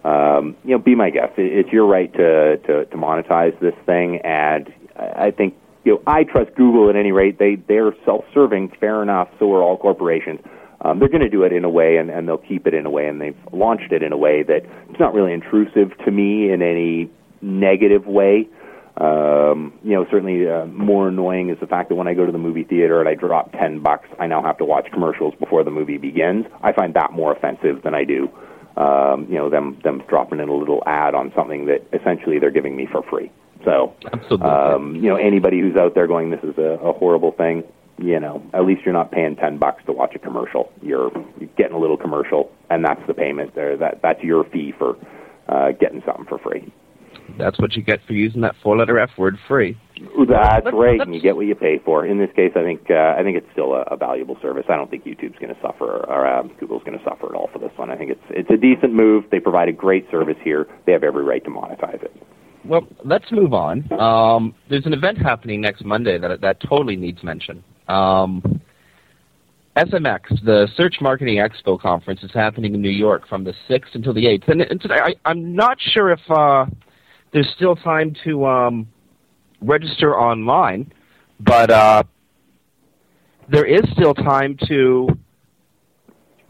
um, 0.03 0.55
you 0.63 0.71
know, 0.71 0.77
be 0.77 0.93
my 0.93 1.09
guest. 1.09 1.39
It, 1.39 1.51
it's 1.51 1.71
your 1.71 1.87
right 1.87 2.13
to, 2.13 2.57
to 2.57 2.85
to 2.85 2.95
monetize 2.95 3.59
this 3.59 3.73
thing, 3.87 4.17
and 4.17 4.71
I 4.95 5.31
think 5.31 5.55
you 5.85 5.93
know 5.93 6.01
I 6.05 6.23
trust 6.23 6.55
Google 6.55 6.89
at 6.89 6.95
any 6.95 7.11
rate. 7.11 7.39
They 7.39 7.55
they're 7.55 7.93
self-serving, 8.03 8.73
fair 8.79 9.01
enough. 9.01 9.29
So 9.39 9.53
are 9.53 9.63
all 9.63 9.77
corporations. 9.77 10.41
Um, 10.81 10.99
they're 10.99 11.09
going 11.09 11.21
to 11.21 11.29
do 11.29 11.43
it 11.43 11.53
in 11.53 11.63
a 11.63 11.69
way, 11.69 11.97
and, 11.97 12.09
and 12.11 12.27
they'll 12.27 12.37
keep 12.37 12.67
it 12.67 12.73
in 12.73 12.85
a 12.85 12.89
way, 12.89 13.07
and 13.07 13.19
they've 13.19 13.37
launched 13.51 13.91
it 13.91 14.03
in 14.03 14.11
a 14.11 14.17
way 14.17 14.43
that 14.43 14.65
it's 14.89 14.99
not 14.99 15.13
really 15.13 15.33
intrusive 15.33 15.97
to 16.03 16.11
me 16.11 16.51
in 16.51 16.61
any 16.61 17.09
negative 17.41 18.05
way. 18.05 18.47
Um, 18.97 19.73
you 19.83 19.91
know, 19.91 20.05
certainly 20.11 20.47
uh, 20.47 20.65
more 20.67 21.07
annoying 21.07 21.49
is 21.49 21.59
the 21.59 21.67
fact 21.67 21.89
that 21.89 21.95
when 21.95 22.07
I 22.07 22.13
go 22.13 22.25
to 22.25 22.31
the 22.31 22.37
movie 22.37 22.63
theater 22.63 22.99
and 22.99 23.09
I 23.09 23.15
drop 23.15 23.51
ten 23.53 23.81
bucks, 23.81 24.07
I 24.19 24.27
now 24.27 24.41
have 24.43 24.57
to 24.59 24.65
watch 24.65 24.87
commercials 24.91 25.33
before 25.35 25.63
the 25.63 25.71
movie 25.71 25.97
begins. 25.97 26.45
I 26.61 26.71
find 26.71 26.93
that 26.93 27.11
more 27.13 27.31
offensive 27.31 27.81
than 27.83 27.93
I 27.95 28.03
do, 28.03 28.29
um, 28.77 29.27
you 29.29 29.35
know, 29.35 29.49
them 29.49 29.79
them 29.83 30.03
dropping 30.07 30.39
in 30.39 30.49
a 30.49 30.55
little 30.55 30.83
ad 30.85 31.15
on 31.15 31.33
something 31.35 31.65
that 31.65 31.81
essentially 31.93 32.39
they're 32.39 32.51
giving 32.51 32.75
me 32.75 32.87
for 32.89 33.01
free. 33.03 33.31
So, 33.65 33.93
Absolutely. 34.13 34.47
um, 34.47 34.95
you 34.95 35.09
know, 35.09 35.15
anybody 35.15 35.59
who's 35.59 35.75
out 35.75 35.95
there 35.95 36.07
going, 36.07 36.29
"This 36.29 36.43
is 36.43 36.57
a, 36.57 36.77
a 36.81 36.93
horrible 36.93 37.31
thing," 37.31 37.63
you 37.97 38.19
know, 38.19 38.41
at 38.53 38.65
least 38.65 38.83
you're 38.85 38.93
not 38.93 39.11
paying 39.11 39.35
ten 39.35 39.57
bucks 39.57 39.83
to 39.87 39.91
watch 39.91 40.13
a 40.15 40.19
commercial. 40.19 40.71
You're, 40.81 41.11
you're 41.39 41.49
getting 41.57 41.75
a 41.75 41.79
little 41.79 41.97
commercial, 41.97 42.51
and 42.69 42.85
that's 42.85 43.01
the 43.07 43.13
payment 43.13 43.55
there. 43.55 43.75
That 43.75 43.99
that's 44.01 44.23
your 44.23 44.43
fee 44.45 44.71
for 44.77 44.95
uh, 45.49 45.71
getting 45.71 46.01
something 46.05 46.25
for 46.25 46.37
free. 46.37 46.71
That's 47.39 47.57
what 47.59 47.73
you 47.75 47.81
get 47.81 48.01
for 48.05 48.13
using 48.13 48.41
that 48.41 48.55
four-letter 48.61 48.99
F 48.99 49.09
word, 49.17 49.37
free. 49.47 49.75
That's 49.97 50.65
Let's- 50.65 50.73
right, 50.75 50.99
let's- 50.99 51.07
and 51.07 51.15
you 51.15 51.21
get 51.21 51.35
what 51.35 51.47
you 51.47 51.55
pay 51.55 51.79
for. 51.79 52.05
In 52.05 52.19
this 52.19 52.29
case, 52.35 52.51
I 52.55 52.61
think 52.61 52.91
uh, 52.91 53.15
I 53.17 53.23
think 53.23 53.35
it's 53.37 53.47
still 53.51 53.73
a, 53.73 53.81
a 53.89 53.97
valuable 53.97 54.37
service. 54.41 54.65
I 54.69 54.75
don't 54.75 54.91
think 54.91 55.05
YouTube's 55.05 55.39
going 55.39 55.53
to 55.53 55.59
suffer 55.61 56.05
or 56.05 56.27
uh, 56.27 56.43
Google's 56.59 56.83
going 56.83 56.97
to 56.99 57.03
suffer 57.03 57.25
at 57.27 57.33
all 57.33 57.49
for 57.51 57.57
this 57.59 57.71
one. 57.77 57.89
I 57.89 57.95
think 57.97 58.11
it's 58.11 58.23
it's 58.29 58.49
a 58.51 58.57
decent 58.57 58.93
move. 58.93 59.25
They 59.31 59.39
provide 59.39 59.69
a 59.69 59.73
great 59.73 60.09
service 60.11 60.37
here. 60.43 60.67
They 60.85 60.91
have 60.91 61.03
every 61.03 61.23
right 61.23 61.43
to 61.45 61.49
monetize 61.49 62.03
it. 62.03 62.13
Well, 62.65 62.87
let's 63.03 63.31
move 63.31 63.53
on. 63.53 63.91
Um, 63.93 64.55
there's 64.69 64.85
an 64.85 64.93
event 64.93 65.17
happening 65.19 65.61
next 65.61 65.85
Monday 65.85 66.17
that 66.17 66.41
that 66.41 66.59
totally 66.61 66.95
needs 66.95 67.23
mention. 67.23 67.63
Um, 67.87 68.61
SMX, 69.77 70.43
the 70.43 70.67
Search 70.75 70.95
Marketing 71.01 71.37
Expo 71.37 71.79
conference, 71.79 72.23
is 72.23 72.31
happening 72.33 72.73
in 72.73 72.81
New 72.81 72.89
York 72.89 73.27
from 73.27 73.43
the 73.43 73.53
6th 73.69 73.93
until 73.93 74.13
the 74.13 74.25
8th. 74.25 74.47
And, 74.47 74.61
and 74.61 74.81
today, 74.81 74.95
I, 74.95 75.15
I'm 75.25 75.53
not 75.53 75.77
sure 75.79 76.11
if 76.11 76.19
uh, 76.29 76.65
there's 77.33 77.49
still 77.55 77.75
time 77.75 78.15
to 78.23 78.45
um, 78.45 78.87
register 79.61 80.17
online, 80.17 80.91
but 81.41 81.69
uh, 81.69 82.03
there 83.49 83.65
is 83.65 83.81
still 83.91 84.13
time 84.13 84.57
to, 84.67 85.09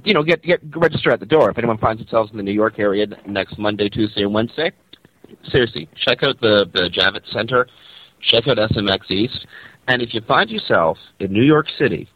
you 0.04 0.14
know, 0.14 0.24
get 0.24 0.44
get 0.44 0.62
register 0.76 1.12
at 1.12 1.20
the 1.20 1.26
door. 1.26 1.50
If 1.50 1.58
anyone 1.58 1.80
finds 1.80 2.02
themselves 2.02 2.30
in 2.32 2.38
the 2.38 2.44
New 2.44 2.54
York 2.54 2.78
area 2.78 3.08
next 3.28 3.58
Monday, 3.58 3.90
Tuesday, 3.90 4.22
and 4.22 4.34
Wednesday, 4.34 4.72
seriously, 5.52 5.90
check 5.96 6.24
out 6.24 6.40
the 6.42 6.66
the 6.74 6.90
Javits 6.90 7.32
Center, 7.32 7.68
check 8.22 8.48
out 8.48 8.58
SMX 8.58 9.10
East, 9.10 9.46
and 9.88 10.02
if 10.02 10.14
you 10.14 10.22
find 10.22 10.50
yourself 10.50 10.98
in 11.20 11.32
New 11.32 11.44
York 11.44 11.68
City 11.78 12.08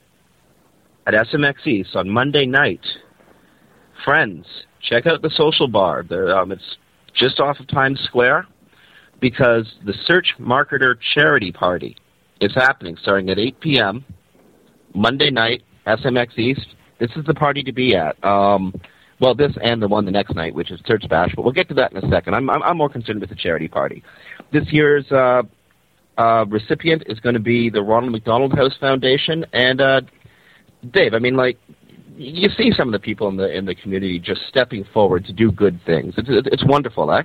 at 1.07 1.13
SMX 1.13 1.65
East 1.67 1.95
on 1.95 2.09
Monday 2.09 2.45
night, 2.45 2.85
friends, 4.03 4.45
check 4.81 5.05
out 5.05 5.21
the 5.21 5.29
Social 5.35 5.67
Bar. 5.67 6.03
There, 6.07 6.37
um, 6.37 6.51
it's 6.51 6.77
just 7.13 7.39
off 7.39 7.59
of 7.59 7.67
Times 7.67 7.99
Square 8.03 8.47
because 9.19 9.65
the 9.85 9.93
Search 10.05 10.35
Marketer 10.39 10.95
Charity 11.13 11.51
Party 11.51 11.95
is 12.39 12.53
happening 12.55 12.97
starting 13.01 13.29
at 13.29 13.37
8 13.37 13.59
p.m. 13.59 14.05
Monday 14.93 15.29
night, 15.29 15.63
SMX 15.85 16.37
East. 16.37 16.75
This 16.99 17.11
is 17.15 17.25
the 17.25 17.33
party 17.33 17.63
to 17.63 17.71
be 17.71 17.95
at. 17.95 18.21
Um, 18.23 18.73
well, 19.19 19.35
this 19.35 19.51
and 19.61 19.81
the 19.81 19.87
one 19.87 20.05
the 20.05 20.11
next 20.11 20.35
night, 20.35 20.53
which 20.53 20.71
is 20.71 20.79
Search 20.85 21.07
Bash, 21.09 21.31
but 21.35 21.43
we'll 21.43 21.53
get 21.53 21.67
to 21.69 21.73
that 21.75 21.91
in 21.91 21.97
a 21.97 22.09
second. 22.09 22.35
I'm, 22.35 22.49
I'm, 22.49 22.63
I'm 22.63 22.77
more 22.77 22.89
concerned 22.89 23.19
with 23.19 23.29
the 23.29 23.35
charity 23.35 23.67
party. 23.67 24.03
This 24.51 24.65
year's 24.71 25.11
uh, 25.11 25.43
uh, 26.17 26.45
recipient 26.47 27.03
is 27.07 27.19
going 27.19 27.35
to 27.35 27.41
be 27.41 27.69
the 27.69 27.83
Ronald 27.83 28.11
McDonald 28.11 28.53
House 28.53 28.75
Foundation, 28.79 29.45
and 29.53 29.81
uh, 29.81 30.01
Dave, 30.91 31.13
I 31.13 31.19
mean, 31.19 31.35
like, 31.35 31.57
you 32.15 32.49
see 32.57 32.71
some 32.75 32.89
of 32.89 32.91
the 32.91 32.99
people 32.99 33.29
in 33.29 33.37
the 33.37 33.49
in 33.49 33.65
the 33.65 33.75
community 33.75 34.19
just 34.19 34.41
stepping 34.49 34.83
forward 34.93 35.23
to 35.25 35.33
do 35.33 35.51
good 35.51 35.79
things. 35.85 36.13
It's 36.17 36.27
it's 36.29 36.65
wonderful, 36.65 37.11
eh? 37.13 37.21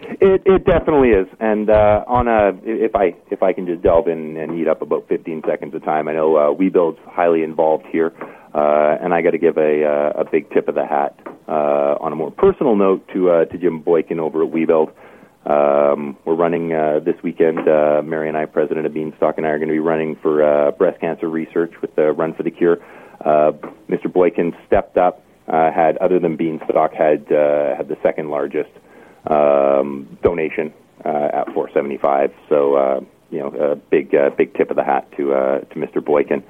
It 0.00 0.42
it 0.44 0.64
definitely 0.64 1.10
is, 1.10 1.26
and 1.40 1.70
uh, 1.70 2.04
on 2.06 2.26
a 2.28 2.50
if 2.64 2.94
I 2.94 3.14
if 3.30 3.42
I 3.42 3.52
can 3.52 3.66
just 3.66 3.82
delve 3.82 4.08
in 4.08 4.36
and 4.36 4.58
eat 4.58 4.68
up 4.68 4.82
about 4.82 5.08
15 5.08 5.42
seconds 5.48 5.74
of 5.74 5.84
time, 5.84 6.08
I 6.08 6.12
know 6.12 6.36
uh, 6.36 6.54
WeBuild's 6.54 6.98
highly 7.06 7.42
involved 7.42 7.86
here, 7.90 8.12
uh, 8.56 8.96
and 9.02 9.12
I 9.12 9.20
got 9.20 9.32
to 9.32 9.38
give 9.38 9.58
a 9.58 9.84
uh, 9.84 10.22
a 10.22 10.24
big 10.24 10.50
tip 10.50 10.68
of 10.68 10.74
the 10.74 10.86
hat 10.86 11.18
uh, 11.46 12.00
on 12.00 12.12
a 12.12 12.16
more 12.16 12.30
personal 12.30 12.74
note 12.74 13.06
to 13.12 13.30
uh, 13.30 13.44
to 13.44 13.58
Jim 13.58 13.82
Boykin 13.82 14.18
over 14.18 14.42
at 14.42 14.50
WeBuild. 14.50 14.92
Um, 15.44 16.16
we're 16.24 16.34
running 16.34 16.72
uh, 16.72 17.00
this 17.04 17.16
weekend. 17.22 17.68
Uh, 17.68 18.00
Mary 18.02 18.28
and 18.28 18.36
I, 18.36 18.46
President 18.46 18.86
of 18.86 18.94
Beanstalk, 18.94 19.36
and 19.36 19.46
I 19.46 19.50
are 19.50 19.58
going 19.58 19.68
to 19.68 19.74
be 19.74 19.78
running 19.78 20.16
for 20.16 20.42
uh, 20.42 20.70
breast 20.70 21.00
cancer 21.00 21.28
research 21.28 21.74
with 21.82 21.94
the 21.96 22.12
Run 22.12 22.32
for 22.32 22.42
the 22.44 22.50
Cure. 22.50 22.78
Uh, 23.20 23.52
Mr. 23.90 24.10
Boykin 24.10 24.54
stepped 24.66 24.96
up. 24.96 25.22
Uh, 25.46 25.70
had 25.70 25.96
other 25.98 26.18
than 26.18 26.36
Beanstalk 26.36 26.92
had 26.92 27.30
uh, 27.30 27.76
had 27.76 27.88
the 27.88 27.96
second 28.02 28.30
largest 28.30 28.70
um, 29.26 30.18
donation 30.22 30.72
uh, 31.04 31.28
at 31.32 31.46
475. 31.52 32.32
So 32.48 32.74
uh, 32.74 33.00
you 33.30 33.38
know, 33.38 33.48
a 33.48 33.76
big 33.76 34.14
uh, 34.14 34.30
big 34.30 34.54
tip 34.54 34.70
of 34.70 34.76
the 34.76 34.84
hat 34.84 35.06
to 35.18 35.34
uh, 35.34 35.60
to 35.60 35.74
Mr. 35.74 36.04
Boykin. 36.04 36.42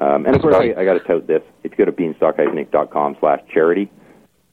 Um, 0.00 0.26
and 0.26 0.36
of 0.36 0.42
course, 0.42 0.54
I, 0.56 0.80
I 0.80 0.84
got 0.84 0.94
to 0.94 1.00
tout 1.00 1.26
this. 1.26 1.42
If 1.64 1.72
you 1.72 1.78
go 1.78 1.84
to 1.86 1.92
beanstalk-com 1.92 3.16
slash 3.20 3.40
charity, 3.52 3.90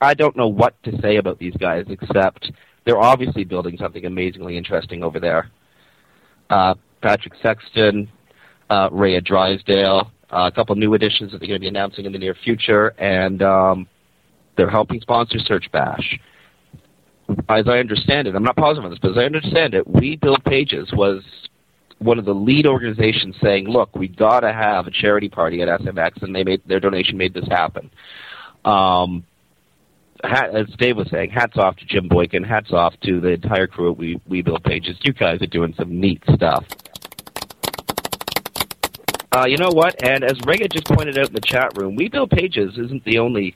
I 0.02 0.14
don't 0.14 0.36
know 0.36 0.48
what 0.48 0.82
to 0.84 1.00
say 1.02 1.18
about 1.18 1.40
these 1.40 1.56
guys 1.58 1.86
except 1.90 2.52
they're 2.86 3.00
obviously 3.00 3.44
building 3.44 3.78
something 3.78 4.06
amazingly 4.06 4.58
interesting 4.58 5.04
over 5.04 5.20
there. 5.20 5.50
Uh, 6.50 6.76
Patrick 7.02 7.34
Sexton, 7.42 8.10
uh, 8.70 8.90
Rhea 8.92 9.22
Drysdale, 9.22 10.12
uh, 10.32 10.50
a 10.52 10.52
couple 10.52 10.76
new 10.76 10.94
additions 10.94 11.32
that 11.32 11.40
they're 11.40 11.48
going 11.48 11.60
to 11.60 11.64
be 11.64 11.68
announcing 11.68 12.06
in 12.06 12.12
the 12.12 12.20
near 12.20 12.36
future, 12.44 12.90
and 13.00 13.42
um, 13.42 13.88
they're 14.58 14.70
helping 14.70 15.00
sponsor 15.02 15.40
Search 15.40 15.72
Bash. 15.72 16.20
As 17.50 17.68
I 17.68 17.80
understand 17.80 18.28
it, 18.28 18.36
I'm 18.36 18.44
not 18.44 18.56
positive 18.56 18.86
on 18.86 18.92
this, 18.92 19.00
but 19.02 19.12
as 19.12 19.18
I 19.18 19.24
understand 19.24 19.74
it, 19.74 19.88
We 19.88 20.16
Build 20.18 20.44
Pages 20.44 20.92
was 20.94 21.24
one 22.00 22.20
of 22.20 22.26
the 22.26 22.34
lead 22.34 22.68
organizations 22.68 23.36
saying, 23.42 23.68
"Look, 23.68 23.96
we 23.96 24.08
got 24.08 24.42
to 24.42 24.52
have 24.52 24.88
a 24.88 24.92
charity 24.92 25.30
party 25.30 25.62
at 25.62 25.68
SMX," 25.68 26.22
and 26.22 26.36
they 26.36 26.44
made 26.44 26.62
their 26.66 26.80
donation 26.80 27.18
made 27.18 27.34
this 27.34 27.48
happen. 27.48 27.90
Um, 28.64 29.24
hat, 30.24 30.56
as 30.56 30.68
Dave 30.78 30.98
was 30.98 31.10
saying, 31.10 31.32
hats 31.32 31.58
off 31.58 31.76
to 31.78 31.86
Jim 31.86 32.08
Boykin. 32.08 32.44
Hats 32.44 32.72
off 32.72 32.94
to 33.04 33.20
the 33.20 33.30
entire 33.30 33.68
crew 33.68 33.92
at 33.92 33.98
We 33.98 34.20
We 34.28 34.42
Build 34.42 34.64
Pages. 34.64 34.98
You 35.04 35.14
guys 35.14 35.42
are 35.42 35.48
doing 35.48 35.74
some 35.78 36.00
neat 36.00 36.24
stuff. 36.34 36.66
Uh, 39.32 39.46
you 39.48 39.58
know 39.58 39.72
what? 39.72 40.02
And 40.02 40.24
as 40.24 40.40
Reagan 40.46 40.70
just 40.72 40.86
pointed 40.86 41.18
out 41.18 41.28
in 41.28 41.34
the 41.34 41.42
chat 41.42 41.78
room, 41.78 41.96
We 41.96 42.08
Build 42.08 42.32
Pages 42.32 42.78
isn't 42.78 43.04
the 43.04 43.20
only 43.20 43.56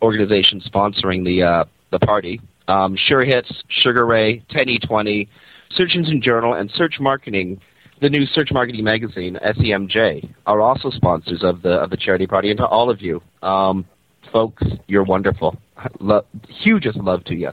organization 0.00 0.60
sponsoring 0.60 1.24
the 1.24 1.42
uh, 1.42 1.64
the 1.90 1.98
party. 1.98 2.40
Um, 2.68 2.96
sure 2.96 3.24
Hits, 3.24 3.50
Sugarrae, 3.84 4.42
10E20, 4.50 5.28
Search 5.70 5.94
Engine 5.94 6.20
Journal, 6.20 6.54
and 6.54 6.70
Search 6.72 6.98
Marketing, 6.98 7.60
the 8.00 8.08
new 8.08 8.26
Search 8.26 8.50
Marketing 8.52 8.84
magazine, 8.84 9.38
SEMJ, 9.42 10.28
are 10.46 10.60
also 10.60 10.90
sponsors 10.90 11.42
of 11.42 11.62
the 11.62 11.70
of 11.70 11.90
the 11.90 11.96
charity 11.96 12.26
party. 12.26 12.50
And 12.50 12.58
to 12.58 12.66
all 12.66 12.90
of 12.90 13.00
you, 13.00 13.22
um, 13.42 13.84
folks, 14.32 14.62
you're 14.86 15.04
wonderful. 15.04 15.56
Lo- 16.00 16.24
hugest 16.48 16.98
love 16.98 17.24
to 17.24 17.34
you. 17.34 17.50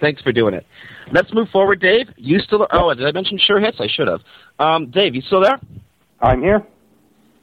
Thanks 0.00 0.22
for 0.22 0.32
doing 0.32 0.54
it. 0.54 0.66
Let's 1.12 1.32
move 1.32 1.48
forward, 1.50 1.80
Dave. 1.80 2.08
You 2.16 2.38
still? 2.40 2.66
Oh, 2.72 2.92
did 2.94 3.06
I 3.06 3.12
mention 3.12 3.38
Sure 3.38 3.60
Hits? 3.60 3.78
I 3.80 3.86
should 3.88 4.08
have. 4.08 4.20
Um, 4.58 4.90
Dave, 4.90 5.14
you 5.14 5.22
still 5.22 5.40
there? 5.40 5.58
I'm 6.20 6.40
here. 6.40 6.66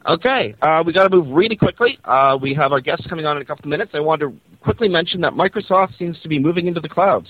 Okay, 0.07 0.55
uh, 0.63 0.81
we 0.83 0.93
got 0.93 1.07
to 1.07 1.15
move 1.15 1.27
really 1.29 1.55
quickly. 1.55 1.99
Uh, 2.03 2.35
we 2.41 2.55
have 2.55 2.71
our 2.71 2.81
guests 2.81 3.05
coming 3.07 3.27
on 3.27 3.35
in 3.37 3.43
a 3.43 3.45
couple 3.45 3.65
of 3.65 3.69
minutes. 3.69 3.91
I 3.93 3.99
want 3.99 4.21
to 4.21 4.35
quickly 4.61 4.89
mention 4.89 5.21
that 5.21 5.33
Microsoft 5.33 5.97
seems 5.99 6.19
to 6.21 6.27
be 6.27 6.39
moving 6.39 6.65
into 6.65 6.79
the 6.79 6.89
clouds. 6.89 7.27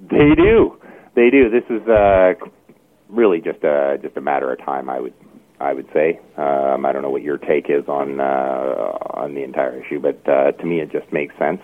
They 0.00 0.34
do. 0.34 0.78
They 1.14 1.28
do. 1.28 1.50
This 1.50 1.64
is 1.68 1.86
uh, 1.86 2.32
really 3.10 3.40
just 3.40 3.62
a 3.64 3.98
just 4.02 4.16
a 4.16 4.20
matter 4.20 4.52
of 4.52 4.58
time. 4.64 4.88
I 4.88 5.00
would 5.00 5.14
I 5.60 5.74
would 5.74 5.88
say. 5.92 6.18
Um, 6.36 6.86
I 6.86 6.92
don't 6.92 7.02
know 7.02 7.10
what 7.10 7.22
your 7.22 7.38
take 7.38 7.66
is 7.68 7.86
on 7.88 8.20
uh, 8.20 8.96
on 9.14 9.34
the 9.34 9.42
entire 9.42 9.82
issue, 9.84 10.00
but 10.00 10.26
uh, 10.28 10.52
to 10.52 10.64
me, 10.64 10.80
it 10.80 10.90
just 10.90 11.12
makes 11.12 11.36
sense. 11.38 11.60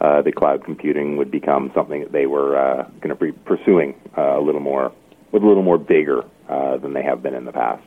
Uh, 0.00 0.20
the 0.20 0.32
cloud 0.32 0.64
computing 0.64 1.16
would 1.16 1.30
become 1.30 1.70
something 1.74 2.00
that 2.00 2.12
they 2.12 2.26
were 2.26 2.58
uh, 2.58 2.82
going 3.00 3.08
to 3.08 3.14
be 3.14 3.32
pursuing 3.32 3.94
uh, 4.18 4.38
a 4.38 4.42
little 4.42 4.60
more 4.60 4.92
with 5.32 5.42
a 5.42 5.46
little 5.46 5.62
more 5.62 5.78
vigor 5.78 6.22
uh, 6.48 6.76
than 6.78 6.92
they 6.92 7.02
have 7.02 7.22
been 7.22 7.34
in 7.34 7.44
the 7.44 7.52
past. 7.52 7.82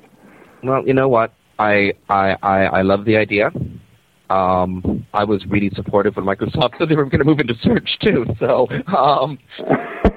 Well, 0.64 0.88
you 0.88 0.94
know 0.94 1.08
what? 1.08 1.34
I 1.60 1.94
I 2.10 2.36
I, 2.42 2.66
I 2.66 2.82
love 2.82 3.06
the 3.06 3.18
idea. 3.18 3.52
Um, 4.30 4.99
I 5.14 5.24
was 5.24 5.46
really 5.48 5.72
supportive 5.76 6.16
when 6.16 6.26
Microsoft 6.26 6.78
said 6.78 6.90
they 6.90 6.96
were 6.96 7.06
going 7.06 7.20
to 7.20 7.26
move 7.26 7.40
into 7.40 7.56
search 7.62 7.98
too. 8.02 8.26
So 8.40 8.68
um, 8.96 9.40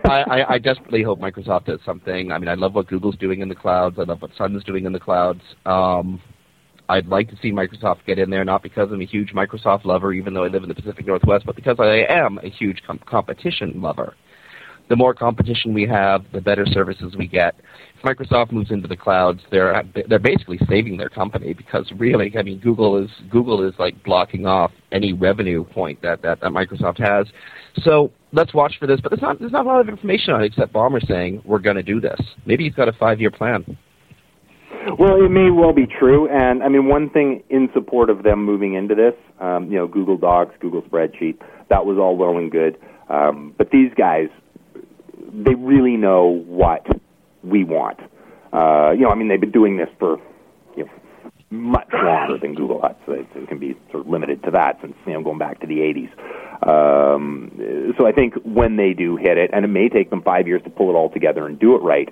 I, 0.05 0.23
I, 0.23 0.53
I 0.55 0.59
desperately 0.59 1.03
hope 1.03 1.19
Microsoft 1.19 1.67
does 1.67 1.81
something. 1.85 2.31
I 2.31 2.39
mean, 2.39 2.49
I 2.49 2.55
love 2.55 2.75
what 2.75 2.89
Google's 2.89 3.17
doing 3.17 3.41
in 3.41 3.49
the 3.49 3.55
clouds. 3.55 3.97
I 3.99 4.03
love 4.03 4.21
what 4.21 4.33
Sun's 4.37 4.65
doing 4.65 4.85
in 4.85 4.93
the 4.93 5.01
clouds. 5.01 5.41
Um, 5.65 6.21
I'd 6.89 7.07
like 7.07 7.31
to 7.31 7.37
see 7.41 7.53
Microsoft 7.53 8.05
get 8.07 8.19
in 8.19 8.29
there, 8.29 8.45
not 8.45 8.63
because 8.63 8.91
I'm 8.93 9.01
a 9.01 9.07
huge 9.07 9.33
Microsoft 9.33 9.85
lover, 9.85 10.13
even 10.13 10.35
though 10.35 10.45
I 10.45 10.49
live 10.49 10.63
in 10.63 10.69
the 10.69 10.75
Pacific 10.75 11.07
Northwest, 11.07 11.47
but 11.47 11.57
because 11.57 11.77
I 11.79 12.05
am 12.09 12.39
a 12.43 12.51
huge 12.51 12.83
com- 12.87 13.01
competition 13.07 13.81
lover. 13.81 14.15
The 14.93 14.97
more 14.97 15.15
competition 15.15 15.73
we 15.73 15.87
have, 15.87 16.21
the 16.35 16.43
better 16.43 16.67
services 16.67 17.15
we 17.17 17.27
get. 17.27 17.55
If 17.97 18.03
Microsoft 18.03 18.53
moves 18.53 18.71
into 18.71 18.87
the 18.87 18.97
clouds, 18.97 19.41
they're 19.51 19.83
they're 20.07 20.19
basically 20.19 20.59
saving 20.69 20.99
their 20.99 21.09
company 21.09 21.55
because 21.55 21.91
really, 21.97 22.31
I 22.39 22.43
mean, 22.43 22.59
Google 22.59 23.03
is 23.03 23.09
Google 23.31 23.67
is 23.67 23.73
like 23.79 24.05
blocking 24.05 24.45
off 24.45 24.71
any 24.93 25.15
revenue 25.15 25.65
point 25.65 26.03
that 26.03 26.21
that, 26.21 26.41
that 26.43 26.51
Microsoft 26.51 26.99
has. 26.99 27.27
So 27.83 28.13
let's 28.35 28.53
watch 28.53 28.75
for 28.79 28.87
this. 28.87 29.01
But 29.01 29.13
there's 29.13 29.23
not 29.23 29.39
there's 29.39 29.53
not 29.53 29.65
a 29.65 29.69
lot 29.71 29.81
of 29.81 29.89
information 29.89 30.35
on 30.35 30.43
it 30.43 30.49
except 30.49 30.75
Ballmer 30.75 31.01
saying 31.09 31.41
we're 31.47 31.59
going 31.59 31.77
to 31.77 31.83
do 31.83 31.99
this. 31.99 32.21
Maybe 32.45 32.65
he's 32.65 32.75
got 32.75 32.87
a 32.87 32.93
five 32.93 33.19
year 33.19 33.31
plan. 33.31 33.79
Well, 34.99 35.25
it 35.25 35.31
may 35.31 35.51
well 35.51 35.73
be 35.73 35.87
true, 35.87 36.29
and 36.29 36.63
I 36.63 36.69
mean, 36.69 36.87
one 36.87 37.09
thing 37.09 37.43
in 37.49 37.71
support 37.73 38.11
of 38.11 38.25
them 38.25 38.45
moving 38.45 38.75
into 38.75 38.95
this, 38.95 39.15
um, 39.41 39.71
you 39.73 39.79
know, 39.79 39.87
Google 39.87 40.19
Docs, 40.19 40.57
Google 40.61 40.83
Spreadsheet, 40.83 41.39
that 41.71 41.87
was 41.87 41.97
all 41.97 42.15
well 42.15 42.37
and 42.37 42.51
good, 42.51 42.77
um, 43.09 43.55
but 43.57 43.71
these 43.71 43.91
guys, 43.97 44.29
they 45.33 45.55
really 45.55 45.97
know 45.97 46.27
what 46.27 46.87
we 47.43 47.65
want. 47.65 47.99
Uh, 48.53 48.93
you 48.93 49.03
know, 49.03 49.11
I 49.11 49.15
mean, 49.15 49.29
they've 49.29 49.41
been 49.41 49.51
doing 49.51 49.77
this 49.79 49.89
for 49.99 50.19
you 50.77 50.85
know, 50.85 50.91
much 51.51 51.89
longer 51.93 52.39
than 52.39 52.55
Google 52.55 52.83
has. 52.83 52.97
It, 53.09 53.27
it 53.35 53.49
can 53.49 53.59
be 53.59 53.77
sort 53.91 54.05
of 54.05 54.11
limited 54.11 54.43
to 54.45 54.51
that 54.53 54.79
since 54.81 54.95
you 55.07 55.15
know 55.15 55.23
going 55.23 55.39
back 55.39 55.61
to 55.61 55.67
the 55.67 55.79
80s. 55.79 56.11
Um, 56.69 57.95
so 57.99 58.07
I 58.07 58.13
think 58.13 58.35
when 58.45 58.77
they 58.77 58.93
do 58.93 59.17
hit 59.17 59.39
it, 59.39 59.51
and 59.53 59.65
it 59.65 59.69
may 59.69 59.89
take 59.89 60.11
them 60.11 60.23
five 60.23 60.47
years 60.47 60.63
to 60.65 60.71
pull 60.71 60.91
it 60.91 60.95
all 60.95 61.11
together 61.11 61.47
and 61.47 61.59
do 61.59 61.75
it 61.75 61.83
right. 61.83 62.09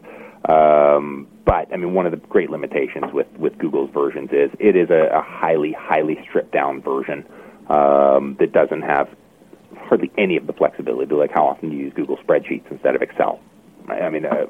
Um, 0.48 1.28
but 1.44 1.72
I 1.72 1.76
mean, 1.76 1.92
one 1.94 2.06
of 2.06 2.12
the 2.12 2.18
great 2.18 2.50
limitations 2.50 3.12
with 3.12 3.28
with 3.38 3.58
Google's 3.58 3.90
versions 3.92 4.30
is 4.32 4.50
it 4.58 4.76
is 4.76 4.88
a, 4.88 5.10
a 5.12 5.22
highly 5.22 5.72
highly 5.72 6.18
stripped 6.28 6.52
down 6.52 6.80
version 6.80 7.26
um, 7.68 8.36
that 8.40 8.52
doesn't 8.52 8.82
have 8.82 9.08
hardly 9.90 10.10
any 10.16 10.38
of 10.38 10.46
the 10.46 10.54
flexibility. 10.54 11.14
Like 11.14 11.32
how 11.34 11.46
often 11.46 11.70
you 11.70 11.78
use 11.78 11.92
Google 11.94 12.16
Spreadsheets 12.16 12.70
instead 12.70 12.94
of 12.96 13.02
Excel? 13.02 13.40
I 13.88 14.08
mean, 14.08 14.24
uh, 14.24 14.46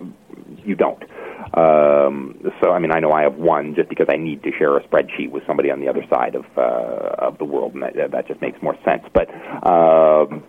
you 0.65 0.75
don't. 0.75 1.03
Um, 1.57 2.39
so, 2.63 2.71
I 2.71 2.79
mean, 2.79 2.93
I 2.93 3.01
know 3.01 3.11
I 3.11 3.23
have 3.23 3.37
one 3.37 3.75
just 3.75 3.89
because 3.89 4.07
I 4.11 4.17
need 4.17 4.43
to 4.43 4.51
share 4.59 4.77
a 4.77 4.83
spreadsheet 4.87 5.31
with 5.31 5.43
somebody 5.47 5.71
on 5.71 5.81
the 5.81 5.89
other 5.89 6.05
side 6.13 6.35
of 6.35 6.45
uh, 6.57 7.27
of 7.27 7.39
the 7.39 7.45
world, 7.45 7.75
and 7.75 7.83
that, 7.83 8.11
that 8.11 8.29
just 8.29 8.41
makes 8.41 8.61
more 8.63 8.77
sense. 8.85 9.03
But 9.15 9.31
um, 9.67 10.45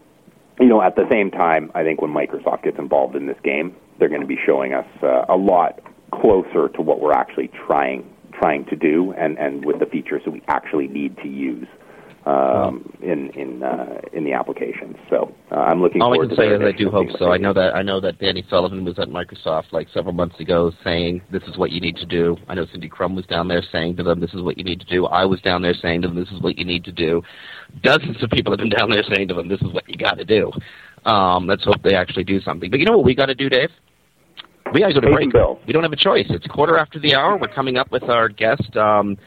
you 0.59 0.67
know, 0.67 0.81
at 0.81 0.95
the 0.95 1.07
same 1.09 1.31
time, 1.31 1.71
I 1.73 1.83
think 1.83 2.01
when 2.01 2.11
Microsoft 2.11 2.63
gets 2.63 2.77
involved 2.77 3.15
in 3.15 3.25
this 3.25 3.37
game, 3.43 3.75
they're 3.97 4.09
going 4.09 4.21
to 4.21 4.27
be 4.27 4.39
showing 4.45 4.73
us 4.73 4.87
uh, 5.01 5.25
a 5.29 5.37
lot 5.37 5.79
closer 6.11 6.67
to 6.69 6.81
what 6.81 6.99
we're 6.99 7.13
actually 7.13 7.49
trying 7.65 8.13
trying 8.33 8.65
to 8.65 8.75
do, 8.75 9.13
and 9.13 9.39
and 9.39 9.63
with 9.63 9.79
the 9.79 9.85
features 9.85 10.21
that 10.25 10.31
we 10.31 10.41
actually 10.47 10.87
need 10.87 11.15
to 11.17 11.27
use 11.27 11.67
um, 12.25 12.93
in 13.01 13.29
in 13.31 13.63
uh, 13.63 13.99
in 14.13 14.23
the 14.23 14.33
applications. 14.33 14.95
So 15.09 15.33
uh, 15.51 15.55
I'm 15.55 15.81
looking. 15.81 16.01
All 16.01 16.13
I 16.13 16.17
forward 16.17 16.29
can 16.29 16.37
to 16.37 16.41
say 16.41 16.49
is 16.49 16.61
I 16.61 16.77
do 16.77 16.89
hope 16.89 17.07
so. 17.17 17.31
I 17.31 17.37
know 17.37 17.53
that 17.53 17.75
I 17.75 17.81
know 17.81 17.99
that 17.99 18.19
Danny 18.19 18.45
Sullivan 18.49 18.85
was 18.85 18.99
at 18.99 19.09
Microsoft 19.09 19.71
like 19.71 19.87
several 19.93 20.13
months 20.13 20.39
ago 20.39 20.71
saying 20.83 21.21
this 21.31 21.43
is 21.43 21.57
what 21.57 21.71
you 21.71 21.81
need 21.81 21.95
to 21.97 22.05
do. 22.05 22.37
I 22.47 22.53
know 22.53 22.65
Cindy 22.71 22.89
Krum 22.89 23.15
was 23.15 23.25
down 23.25 23.47
there 23.47 23.63
saying 23.71 23.97
to 23.97 24.03
them 24.03 24.19
this 24.19 24.33
is 24.33 24.41
what 24.41 24.57
you 24.57 24.63
need 24.63 24.79
to 24.81 24.85
do. 24.85 25.07
I 25.07 25.25
was 25.25 25.41
down 25.41 25.61
there 25.61 25.73
saying 25.73 26.03
to 26.03 26.07
them 26.09 26.17
this 26.17 26.29
is 26.29 26.41
what 26.41 26.57
you 26.57 26.65
need 26.65 26.83
to 26.85 26.91
do. 26.91 27.23
Dozens 27.81 28.21
of 28.21 28.29
people 28.29 28.51
have 28.51 28.59
been 28.59 28.69
down 28.69 28.91
there 28.91 29.03
saying 29.15 29.27
to 29.29 29.33
them 29.33 29.47
this 29.47 29.61
is 29.61 29.73
what 29.73 29.89
you 29.89 29.97
got 29.97 30.17
to 30.17 30.25
do. 30.25 30.51
Um, 31.05 31.47
let's 31.47 31.63
hope 31.63 31.81
they 31.83 31.95
actually 31.95 32.23
do 32.23 32.39
something. 32.41 32.69
But 32.69 32.79
you 32.79 32.85
know 32.85 32.97
what 32.97 33.05
we 33.05 33.15
got 33.15 33.27
to 33.27 33.35
do, 33.35 33.49
Dave? 33.49 33.69
We 34.73 34.79
got 34.79 34.89
to 34.89 34.93
go 34.93 35.01
to 35.01 35.11
break. 35.11 35.33
We 35.65 35.73
don't 35.73 35.83
have 35.83 35.91
a 35.91 35.97
choice. 35.97 36.27
It's 36.29 36.45
quarter 36.47 36.77
after 36.77 36.99
the 36.99 37.15
hour. 37.15 37.35
We're 37.35 37.47
coming 37.47 37.77
up 37.77 37.91
with 37.91 38.03
our 38.03 38.29
guest. 38.29 38.77
Um, 38.77 39.17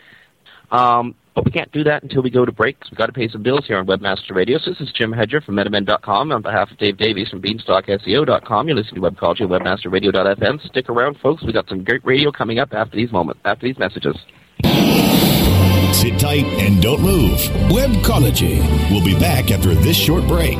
um, 0.70 1.14
but 1.34 1.44
we 1.44 1.50
can't 1.50 1.70
do 1.72 1.82
that 1.84 2.02
until 2.04 2.22
we 2.22 2.30
go 2.30 2.44
to 2.44 2.52
break 2.52 2.78
'cause 2.78 2.90
we've 2.92 2.98
got 2.98 3.06
to 3.06 3.12
pay 3.12 3.26
some 3.28 3.42
bills 3.42 3.66
here 3.66 3.76
on 3.76 3.86
Webmaster 3.86 4.34
Radio. 4.34 4.56
So 4.58 4.70
this 4.70 4.80
is 4.80 4.92
Jim 4.92 5.12
Hedger 5.12 5.40
from 5.40 5.56
Metamend.com 5.56 6.30
on 6.30 6.42
behalf 6.42 6.70
of 6.70 6.78
Dave 6.78 6.96
Davies 6.96 7.28
from 7.28 7.42
BeanstalkSEO.com. 7.42 8.68
You're 8.68 8.76
listening 8.76 9.02
to 9.02 9.10
Webcology 9.10 9.40
on 9.42 9.48
WebmasterRadio.fm. 9.48 10.60
Stick 10.68 10.88
around, 10.88 11.16
folks. 11.18 11.42
We've 11.42 11.52
got 11.52 11.68
some 11.68 11.82
great 11.82 12.04
radio 12.04 12.30
coming 12.30 12.60
up 12.60 12.72
after 12.72 12.96
these 12.96 13.10
moments, 13.10 13.40
after 13.44 13.66
these 13.66 13.78
messages. 13.78 14.16
Sit 15.92 16.18
tight 16.20 16.44
and 16.44 16.82
don't 16.82 17.00
move. 17.02 17.38
Webcology. 17.70 18.58
We'll 18.90 19.04
be 19.04 19.18
back 19.18 19.50
after 19.50 19.74
this 19.74 19.96
short 19.96 20.26
break. 20.28 20.58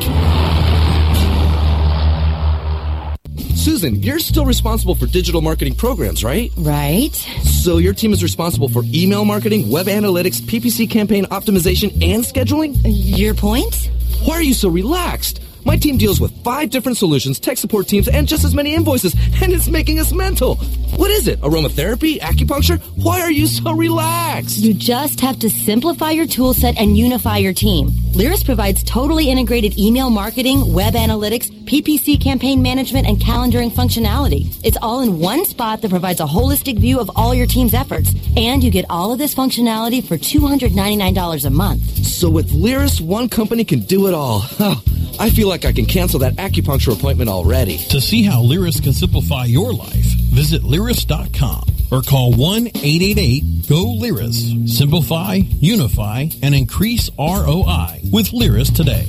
Susan, 3.85 4.01
you're 4.01 4.19
still 4.19 4.45
responsible 4.45 4.95
for 4.95 5.05
digital 5.05 5.41
marketing 5.41 5.75
programs, 5.75 6.23
right? 6.23 6.51
Right. 6.57 7.13
So 7.43 7.77
your 7.77 7.93
team 7.93 8.13
is 8.13 8.23
responsible 8.23 8.67
for 8.67 8.83
email 8.85 9.25
marketing, 9.25 9.69
web 9.69 9.85
analytics, 9.85 10.41
PPC 10.41 10.89
campaign 10.89 11.25
optimization, 11.25 11.91
and 12.01 12.23
scheduling? 12.23 12.75
Your 12.83 13.35
point? 13.35 13.91
Why 14.23 14.35
are 14.35 14.41
you 14.41 14.53
so 14.53 14.69
relaxed? 14.69 15.41
My 15.65 15.77
team 15.77 15.97
deals 15.97 16.19
with 16.19 16.31
five 16.43 16.69
different 16.69 16.97
solutions, 16.97 17.39
tech 17.39 17.57
support 17.57 17.87
teams, 17.87 18.07
and 18.07 18.27
just 18.27 18.43
as 18.43 18.53
many 18.55 18.73
invoices, 18.75 19.13
and 19.41 19.51
it's 19.51 19.67
making 19.67 19.99
us 19.99 20.11
mental. 20.11 20.55
What 20.97 21.11
is 21.11 21.27
it? 21.27 21.39
Aromatherapy? 21.41 22.19
Acupuncture? 22.19 22.79
Why 22.95 23.21
are 23.21 23.31
you 23.31 23.47
so 23.47 23.71
relaxed? 23.71 24.59
You 24.59 24.73
just 24.73 25.19
have 25.19 25.39
to 25.39 25.49
simplify 25.49 26.11
your 26.11 26.27
tool 26.27 26.53
set 26.53 26.77
and 26.77 26.97
unify 26.97 27.37
your 27.37 27.53
team. 27.53 27.91
Lyris 28.15 28.45
provides 28.45 28.81
totally 28.81 29.29
integrated 29.29 29.77
email 29.77 30.09
marketing, 30.09 30.73
web 30.73 30.93
analytics, 30.93 31.51
PPC 31.65 32.19
campaign 32.19 32.61
management, 32.61 33.05
and 33.07 33.17
calendaring 33.17 33.69
functionality. 33.69 34.57
It's 34.63 34.77
all 34.81 35.01
in 35.01 35.19
one 35.19 35.43
spot 35.43 35.81
that 35.81 35.89
provides 35.89 36.21
a 36.21 36.25
holistic 36.25 36.79
view 36.79 37.01
of 37.01 37.11
all 37.17 37.35
your 37.35 37.45
team's 37.45 37.73
efforts. 37.73 38.15
And 38.37 38.63
you 38.63 38.71
get 38.71 38.85
all 38.89 39.11
of 39.11 39.19
this 39.19 39.35
functionality 39.35 40.01
for 40.01 40.17
$299 40.17 41.45
a 41.45 41.49
month. 41.49 41.81
So 42.05 42.29
with 42.29 42.51
Lyris, 42.51 43.01
one 43.01 43.27
company 43.27 43.65
can 43.65 43.81
do 43.81 44.07
it 44.07 44.13
all. 44.13 44.45
Oh, 44.57 44.81
I 45.19 45.29
feel 45.29 45.47
like 45.47 45.63
I 45.63 45.71
can 45.71 45.85
cancel 45.85 46.19
that 46.21 46.33
acupuncture 46.35 46.97
appointment 46.97 47.29
already. 47.29 47.77
To 47.89 48.01
see 48.01 48.23
how 48.23 48.41
Lyris 48.41 48.81
can 48.81 48.93
simplify 48.93 49.45
your 49.45 49.73
life, 49.73 50.05
visit 50.33 50.63
Lyris.com 50.63 51.74
or 51.95 52.01
call 52.01 52.33
1-888-GO-LYRIS. 52.33 54.77
Simplify, 54.77 55.35
unify, 55.35 56.25
and 56.43 56.53
increase 56.53 57.09
ROI 57.17 58.01
with 58.11 58.31
Lyris 58.31 58.75
today. 58.75 59.05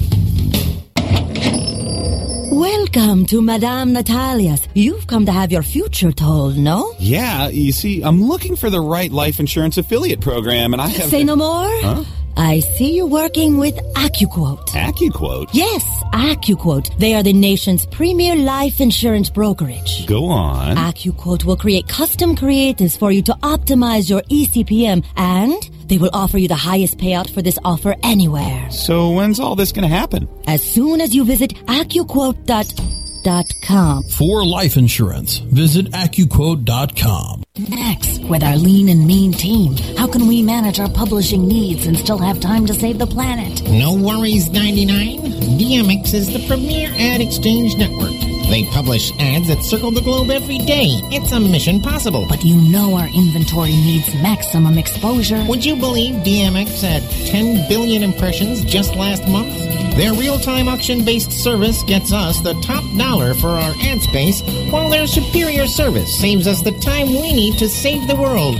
Welcome 2.52 3.26
to 3.26 3.42
Madame 3.42 3.92
Natalia's. 3.92 4.68
You've 4.74 5.08
come 5.08 5.26
to 5.26 5.32
have 5.32 5.50
your 5.50 5.62
future 5.62 6.12
told, 6.12 6.56
no? 6.56 6.94
Yeah, 7.00 7.48
you 7.48 7.72
see, 7.72 8.02
I'm 8.02 8.22
looking 8.22 8.54
for 8.54 8.70
the 8.70 8.80
right 8.80 9.10
life 9.10 9.40
insurance 9.40 9.78
affiliate 9.78 10.20
program, 10.20 10.72
and 10.72 10.80
I 10.80 10.86
have. 10.86 11.10
Say 11.10 11.24
no 11.24 11.34
more? 11.34 11.68
Huh? 11.82 12.04
I 12.36 12.60
see 12.60 12.94
you 12.94 13.06
working 13.06 13.56
with 13.58 13.74
AccuQuote. 13.94 14.68
AccuQuote? 14.68 15.48
Yes, 15.52 15.84
AccuQuote. 16.12 16.96
They 16.98 17.14
are 17.14 17.22
the 17.22 17.32
nation's 17.32 17.86
premier 17.86 18.36
life 18.36 18.80
insurance 18.80 19.30
brokerage. 19.30 20.06
Go 20.06 20.26
on. 20.26 20.76
AccuQuote 20.76 21.44
will 21.44 21.56
create 21.56 21.88
custom 21.88 22.36
creatives 22.36 22.98
for 22.98 23.10
you 23.10 23.22
to 23.22 23.32
optimize 23.42 24.08
your 24.10 24.22
ECPM 24.22 25.04
and 25.16 25.70
they 25.88 25.98
will 25.98 26.10
offer 26.12 26.38
you 26.38 26.48
the 26.48 26.54
highest 26.54 26.98
payout 26.98 27.32
for 27.32 27.42
this 27.42 27.58
offer 27.64 27.94
anywhere. 28.02 28.70
So 28.70 29.10
when's 29.12 29.40
all 29.40 29.54
this 29.56 29.72
going 29.72 29.88
to 29.88 29.94
happen? 29.94 30.28
As 30.46 30.62
soon 30.62 31.00
as 31.00 31.14
you 31.14 31.24
visit 31.24 31.54
AccuQuote.com. 31.66 34.02
For 34.04 34.44
life 34.44 34.76
insurance, 34.76 35.38
visit 35.38 35.86
AccuQuote.com. 35.92 37.42
Next, 37.70 38.15
with 38.28 38.42
our 38.42 38.56
lean 38.56 38.88
and 38.88 39.06
mean 39.06 39.32
team, 39.32 39.76
how 39.96 40.06
can 40.06 40.26
we 40.26 40.42
manage 40.42 40.80
our 40.80 40.90
publishing 40.90 41.46
needs 41.46 41.86
and 41.86 41.96
still 41.96 42.18
have 42.18 42.40
time 42.40 42.66
to 42.66 42.74
save 42.74 42.98
the 42.98 43.06
planet? 43.06 43.62
No 43.68 43.94
worries, 43.94 44.50
99. 44.50 45.18
DMX 45.58 46.14
is 46.14 46.32
the 46.32 46.46
premier 46.46 46.90
ad 46.98 47.20
exchange 47.20 47.76
network. 47.76 48.12
They 48.48 48.64
publish 48.70 49.10
ads 49.18 49.48
that 49.48 49.62
circle 49.64 49.90
the 49.90 50.00
globe 50.00 50.30
every 50.30 50.58
day. 50.58 50.86
It's 51.10 51.32
a 51.32 51.40
mission 51.40 51.80
possible. 51.80 52.26
But 52.28 52.44
you 52.44 52.54
know 52.54 52.94
our 52.96 53.08
inventory 53.08 53.72
needs 53.72 54.14
maximum 54.22 54.78
exposure. 54.78 55.44
Would 55.48 55.64
you 55.64 55.74
believe 55.76 56.22
DMX 56.22 56.80
had 56.82 57.02
10 57.26 57.68
billion 57.68 58.02
impressions 58.04 58.64
just 58.64 58.94
last 58.94 59.26
month? 59.26 59.75
Their 59.96 60.12
real-time 60.12 60.68
auction-based 60.68 61.32
service 61.32 61.82
gets 61.82 62.12
us 62.12 62.40
the 62.40 62.52
top 62.60 62.84
dollar 62.98 63.32
for 63.32 63.48
our 63.48 63.74
ad 63.80 64.02
space, 64.02 64.42
while 64.70 64.90
their 64.90 65.06
superior 65.06 65.66
service 65.66 66.20
saves 66.20 66.46
us 66.46 66.60
the 66.60 66.72
time 66.72 67.08
we 67.08 67.32
need 67.32 67.56
to 67.58 67.66
save 67.66 68.06
the 68.06 68.14
world. 68.14 68.56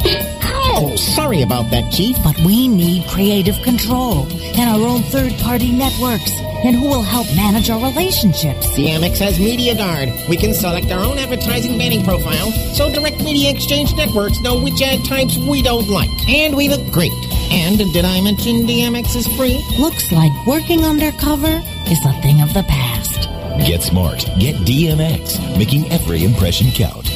Oh, 0.79 0.95
sorry 0.95 1.41
about 1.41 1.71
that, 1.71 1.91
Chief. 1.91 2.17
But 2.23 2.39
we 2.41 2.69
need 2.69 3.09
creative 3.09 3.57
control 3.63 4.27
and 4.61 4.69
our 4.69 4.87
own 4.87 5.01
third-party 5.05 5.73
networks. 5.73 6.31
And 6.65 6.77
who 6.77 6.89
will 6.89 7.03
help 7.03 7.27
manage 7.35 7.71
our 7.71 7.81
relationships? 7.81 8.67
DMX 8.77 9.19
has 9.19 9.39
Media 9.39 9.75
Guard. 9.75 10.11
We 10.29 10.37
can 10.37 10.53
select 10.53 10.93
our 10.93 11.03
own 11.03 11.17
advertising 11.17 11.79
banning 11.79 12.05
profile, 12.05 12.51
so 12.75 12.93
direct 12.93 13.23
media 13.25 13.51
exchange 13.51 13.95
networks 13.95 14.41
know 14.41 14.61
which 14.63 14.83
ad 14.83 15.03
types 15.07 15.39
we 15.39 15.63
don't 15.63 15.89
like. 15.89 16.11
And 16.29 16.55
we 16.55 16.69
look 16.69 16.93
great. 16.93 17.13
And 17.51 17.79
did 17.79 18.05
I 18.05 18.21
mention 18.21 18.67
DMX 18.67 19.17
is 19.17 19.27
free? 19.37 19.65
Looks 19.79 20.13
like 20.13 20.33
working 20.47 20.85
undercover 20.85 21.63
is 21.89 22.05
a 22.05 22.13
thing 22.21 22.43
of 22.43 22.53
the 22.53 22.65
past. 22.65 23.31
Get 23.65 23.83
smart. 23.83 24.27
Get 24.39 24.57
DMX, 24.67 25.57
making 25.57 25.91
every 25.91 26.25
impression 26.25 26.71
count. 26.71 27.16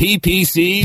PPC 0.00 0.84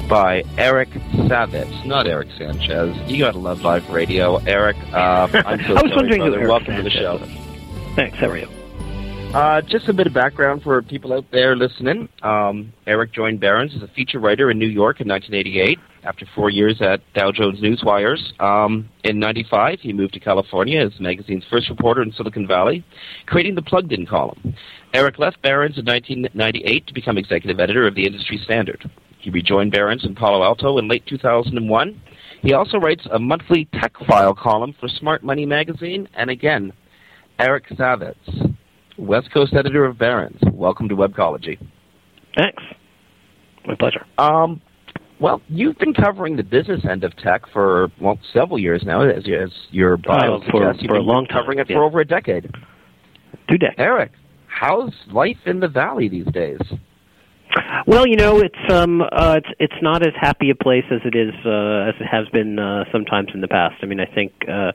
by 0.09 0.43
Eric 0.57 0.89
Savitz, 0.89 1.85
not 1.85 2.07
Eric 2.07 2.27
Sanchez. 2.37 2.93
You 3.09 3.19
gotta 3.19 3.39
love 3.39 3.61
live 3.61 3.89
radio, 3.89 4.35
Eric. 4.39 4.75
Uh, 4.91 5.29
I'm 5.45 5.63
so 5.63 5.75
I 5.77 5.81
was 5.81 5.91
sorry, 5.93 5.95
wondering 5.95 6.21
who 6.23 6.29
brother. 6.31 6.39
Eric 6.39 6.49
Welcome 6.49 6.75
to 6.75 6.83
the 6.83 6.89
Sanchez 6.89 7.29
show. 7.29 7.95
Thanks. 7.95 8.17
How 8.17 8.27
are 8.27 8.37
you? 8.37 8.49
Uh, 9.33 9.61
just 9.61 9.87
a 9.87 9.93
bit 9.93 10.07
of 10.07 10.13
background 10.13 10.61
for 10.61 10.81
people 10.81 11.13
out 11.13 11.23
there 11.31 11.55
listening. 11.55 12.09
Um, 12.21 12.73
Eric 12.85 13.13
joined 13.13 13.39
Barron's 13.39 13.73
as 13.73 13.81
a 13.81 13.87
feature 13.87 14.19
writer 14.19 14.51
in 14.51 14.59
New 14.59 14.67
York 14.67 14.99
in 14.99 15.07
1988. 15.07 15.79
After 16.03 16.25
four 16.35 16.49
years 16.49 16.81
at 16.81 16.99
Dow 17.13 17.31
Jones 17.31 17.61
Newswires, 17.61 18.19
um, 18.41 18.89
in 19.05 19.19
'95 19.19 19.79
he 19.79 19.93
moved 19.93 20.13
to 20.15 20.19
California 20.19 20.85
as 20.85 20.99
magazine's 20.99 21.45
first 21.49 21.69
reporter 21.69 22.01
in 22.01 22.11
Silicon 22.11 22.45
Valley, 22.45 22.83
creating 23.25 23.55
the 23.55 23.61
Plugged-In 23.61 24.05
column. 24.05 24.53
Eric 24.93 25.17
left 25.17 25.41
Barron's 25.41 25.77
in 25.77 25.85
1998 25.85 26.87
to 26.87 26.93
become 26.93 27.17
executive 27.17 27.59
editor 27.61 27.87
of 27.87 27.95
the 27.95 28.05
Industry 28.05 28.37
Standard. 28.43 28.89
He 29.19 29.29
rejoined 29.29 29.71
Barron's 29.71 30.03
in 30.03 30.13
Palo 30.13 30.43
Alto 30.43 30.77
in 30.77 30.89
late 30.89 31.05
2001. 31.05 32.01
He 32.41 32.53
also 32.53 32.79
writes 32.79 33.07
a 33.11 33.19
monthly 33.19 33.65
tech 33.79 33.93
file 34.07 34.33
column 34.33 34.73
for 34.77 34.89
Smart 34.89 35.23
Money 35.23 35.45
magazine. 35.45 36.09
And 36.15 36.29
again, 36.29 36.73
Eric 37.39 37.69
Savitz, 37.69 38.50
West 39.01 39.31
Coast 39.33 39.53
editor 39.53 39.83
of 39.85 39.97
Barron's. 39.97 40.39
Welcome 40.53 40.87
to 40.89 40.95
Webcology. 40.95 41.57
Thanks. 42.37 42.63
My 43.65 43.75
pleasure. 43.75 44.05
Um, 44.17 44.61
well, 45.19 45.41
you've 45.49 45.77
been 45.77 45.93
covering 45.93 46.35
the 46.35 46.43
business 46.43 46.81
end 46.89 47.03
of 47.03 47.15
tech 47.17 47.41
for 47.51 47.91
well 47.99 48.19
several 48.33 48.57
years 48.59 48.83
now, 48.85 49.01
as, 49.01 49.23
as 49.25 49.51
your 49.71 49.97
bio 49.97 50.35
Oh, 50.35 50.39
for- 50.51 50.61
suggests. 50.61 50.81
You've 50.83 50.89
for 50.89 50.97
a 50.97 51.01
long 51.01 51.25
time, 51.25 51.39
covering 51.39 51.59
it 51.59 51.69
yeah. 51.69 51.77
for 51.77 51.83
over 51.83 51.99
a 51.99 52.05
decade. 52.05 52.49
Two 53.49 53.57
decades. 53.57 53.75
Eric, 53.79 54.11
how's 54.47 54.93
life 55.11 55.37
in 55.45 55.59
the 55.59 55.67
valley 55.67 56.07
these 56.07 56.27
days? 56.27 56.59
Well, 57.85 58.07
you 58.07 58.15
know, 58.15 58.39
it's 58.39 58.73
um, 58.73 59.01
uh, 59.01 59.35
it's 59.37 59.49
it's 59.59 59.81
not 59.81 60.05
as 60.05 60.13
happy 60.19 60.49
a 60.51 60.55
place 60.55 60.85
as 60.89 61.01
it 61.03 61.15
is 61.15 61.33
uh, 61.45 61.89
as 61.89 61.95
it 61.99 62.05
has 62.09 62.27
been 62.29 62.57
uh, 62.57 62.85
sometimes 62.91 63.29
in 63.33 63.41
the 63.41 63.47
past. 63.47 63.75
I 63.81 63.87
mean, 63.87 63.99
I 63.99 64.05
think 64.05 64.31
uh, 64.47 64.71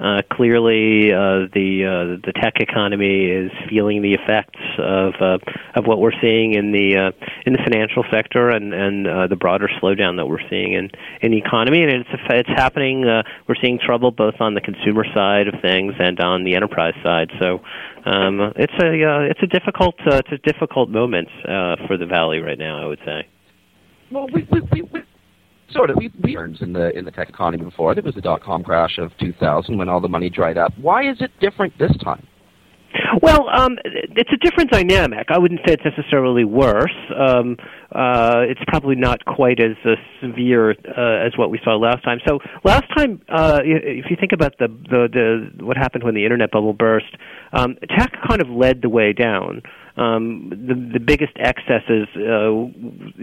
uh, 0.00 0.22
clearly 0.30 1.12
uh, 1.12 1.50
the 1.52 1.84
uh, 1.84 2.26
the 2.26 2.32
tech 2.40 2.54
economy 2.60 3.26
is 3.26 3.50
feeling 3.68 4.02
the 4.02 4.14
effects 4.14 4.60
of 4.78 5.14
uh, 5.20 5.38
of 5.74 5.86
what 5.86 5.98
we're 5.98 6.18
seeing 6.20 6.54
in 6.54 6.70
the 6.72 6.96
uh, 6.96 7.26
in 7.46 7.52
the 7.52 7.58
financial 7.58 8.04
sector 8.10 8.50
and 8.50 8.72
and 8.72 9.06
uh, 9.06 9.26
the 9.26 9.36
broader 9.36 9.68
slowdown 9.82 10.16
that 10.16 10.26
we're 10.26 10.46
seeing 10.48 10.74
in 10.74 10.90
in 11.20 11.32
the 11.32 11.38
economy. 11.38 11.82
And 11.82 11.92
it's 11.92 12.10
it's 12.30 12.48
happening. 12.48 13.04
Uh, 13.04 13.22
we're 13.48 13.56
seeing 13.60 13.78
trouble 13.78 14.10
both 14.12 14.40
on 14.40 14.54
the 14.54 14.60
consumer 14.60 15.04
side 15.14 15.48
of 15.48 15.60
things 15.60 15.94
and 15.98 16.20
on 16.20 16.44
the 16.44 16.54
enterprise 16.54 16.94
side. 17.02 17.30
So. 17.38 17.60
Um, 18.06 18.40
it's 18.56 18.72
a 18.80 19.04
uh, 19.04 19.20
it's 19.28 19.42
a 19.42 19.46
difficult 19.46 19.96
uh, 20.06 20.22
it's 20.24 20.32
a 20.32 20.38
difficult 20.38 20.88
moment 20.88 21.28
uh, 21.44 21.76
for 21.86 21.98
the 21.98 22.06
valley 22.06 22.38
right 22.38 22.58
now. 22.58 22.82
I 22.82 22.86
would 22.86 23.00
say. 23.04 23.28
Well, 24.10 24.28
we, 24.32 24.48
we, 24.50 24.60
we, 24.60 24.82
we 24.82 25.02
sort 25.72 25.90
of 25.90 25.96
we 25.96 26.12
we 26.22 26.36
earned 26.36 26.60
in 26.60 26.72
the 26.72 26.96
in 26.96 27.04
the 27.04 27.10
tech 27.10 27.28
economy 27.28 27.64
before. 27.64 27.94
There 27.94 28.04
was 28.04 28.14
the 28.14 28.20
dot 28.20 28.42
com 28.42 28.62
crash 28.62 28.98
of 28.98 29.10
2000 29.18 29.76
when 29.76 29.88
all 29.88 30.00
the 30.00 30.08
money 30.08 30.30
dried 30.30 30.58
up. 30.58 30.72
Why 30.78 31.08
is 31.10 31.16
it 31.20 31.30
different 31.40 31.76
this 31.78 31.96
time? 32.02 32.26
Well, 33.22 33.48
um, 33.48 33.78
it's 33.84 34.30
a 34.32 34.36
different 34.36 34.70
dynamic. 34.70 35.28
I 35.30 35.38
wouldn't 35.38 35.60
say 35.66 35.74
it's 35.74 35.84
necessarily 35.84 36.44
worse. 36.44 36.94
Um, 37.16 37.56
uh, 37.92 38.42
it's 38.48 38.60
probably 38.66 38.96
not 38.96 39.24
quite 39.24 39.60
as 39.60 39.76
uh, 39.84 39.94
severe 40.20 40.70
uh, 40.70 41.26
as 41.26 41.32
what 41.36 41.50
we 41.50 41.60
saw 41.64 41.76
last 41.76 42.04
time. 42.04 42.18
So 42.26 42.38
last 42.64 42.84
time, 42.96 43.22
uh, 43.28 43.60
if 43.64 44.06
you 44.10 44.16
think 44.18 44.32
about 44.32 44.58
the, 44.58 44.68
the 44.68 45.08
the 45.58 45.64
what 45.64 45.76
happened 45.76 46.04
when 46.04 46.14
the 46.14 46.24
internet 46.24 46.50
bubble 46.50 46.74
burst, 46.74 47.16
um, 47.52 47.76
tech 47.96 48.12
kind 48.28 48.40
of 48.40 48.48
led 48.48 48.82
the 48.82 48.88
way 48.88 49.12
down. 49.12 49.62
Um, 49.96 50.50
the 50.50 50.98
the 50.98 51.00
biggest 51.00 51.32
excesses 51.38 52.08
uh, 52.16 52.50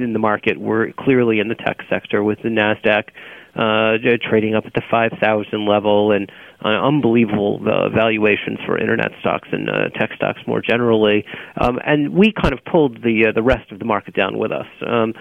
in 0.02 0.14
the 0.14 0.20
market 0.20 0.60
were 0.60 0.92
clearly 1.00 1.40
in 1.40 1.48
the 1.48 1.56
tech 1.56 1.78
sector, 1.90 2.24
with 2.24 2.40
the 2.44 2.50
Nasdaq 2.50 3.10
uh, 3.56 3.98
trading 4.28 4.56
up 4.56 4.66
at 4.66 4.74
the 4.74 4.82
5,000 4.92 5.66
level 5.66 6.12
and 6.12 6.30
uh, 6.64 6.70
unbelievable 6.70 7.60
uh, 7.68 7.90
valuations 7.90 8.60
for 8.66 8.78
internet 8.78 9.12
stocks 9.20 9.48
and 9.52 9.70
uh, 9.70 9.90
tech 10.00 10.12
stocks 10.16 10.40
more 10.48 10.62
generally. 10.62 11.26
Um, 11.60 11.80
and 11.86 12.14
we 12.14 12.34
kind 12.34 12.54
of 12.54 12.64
pulled 12.66 13.02
the 13.04 13.28
uh, 13.30 13.32
the 13.34 13.44
rest 13.44 13.72
of 13.72 13.80
the 13.80 13.86
market 13.86 14.16
down 14.16 14.38
with 14.38 14.52
us. 14.52 14.68
Um, 14.86 15.14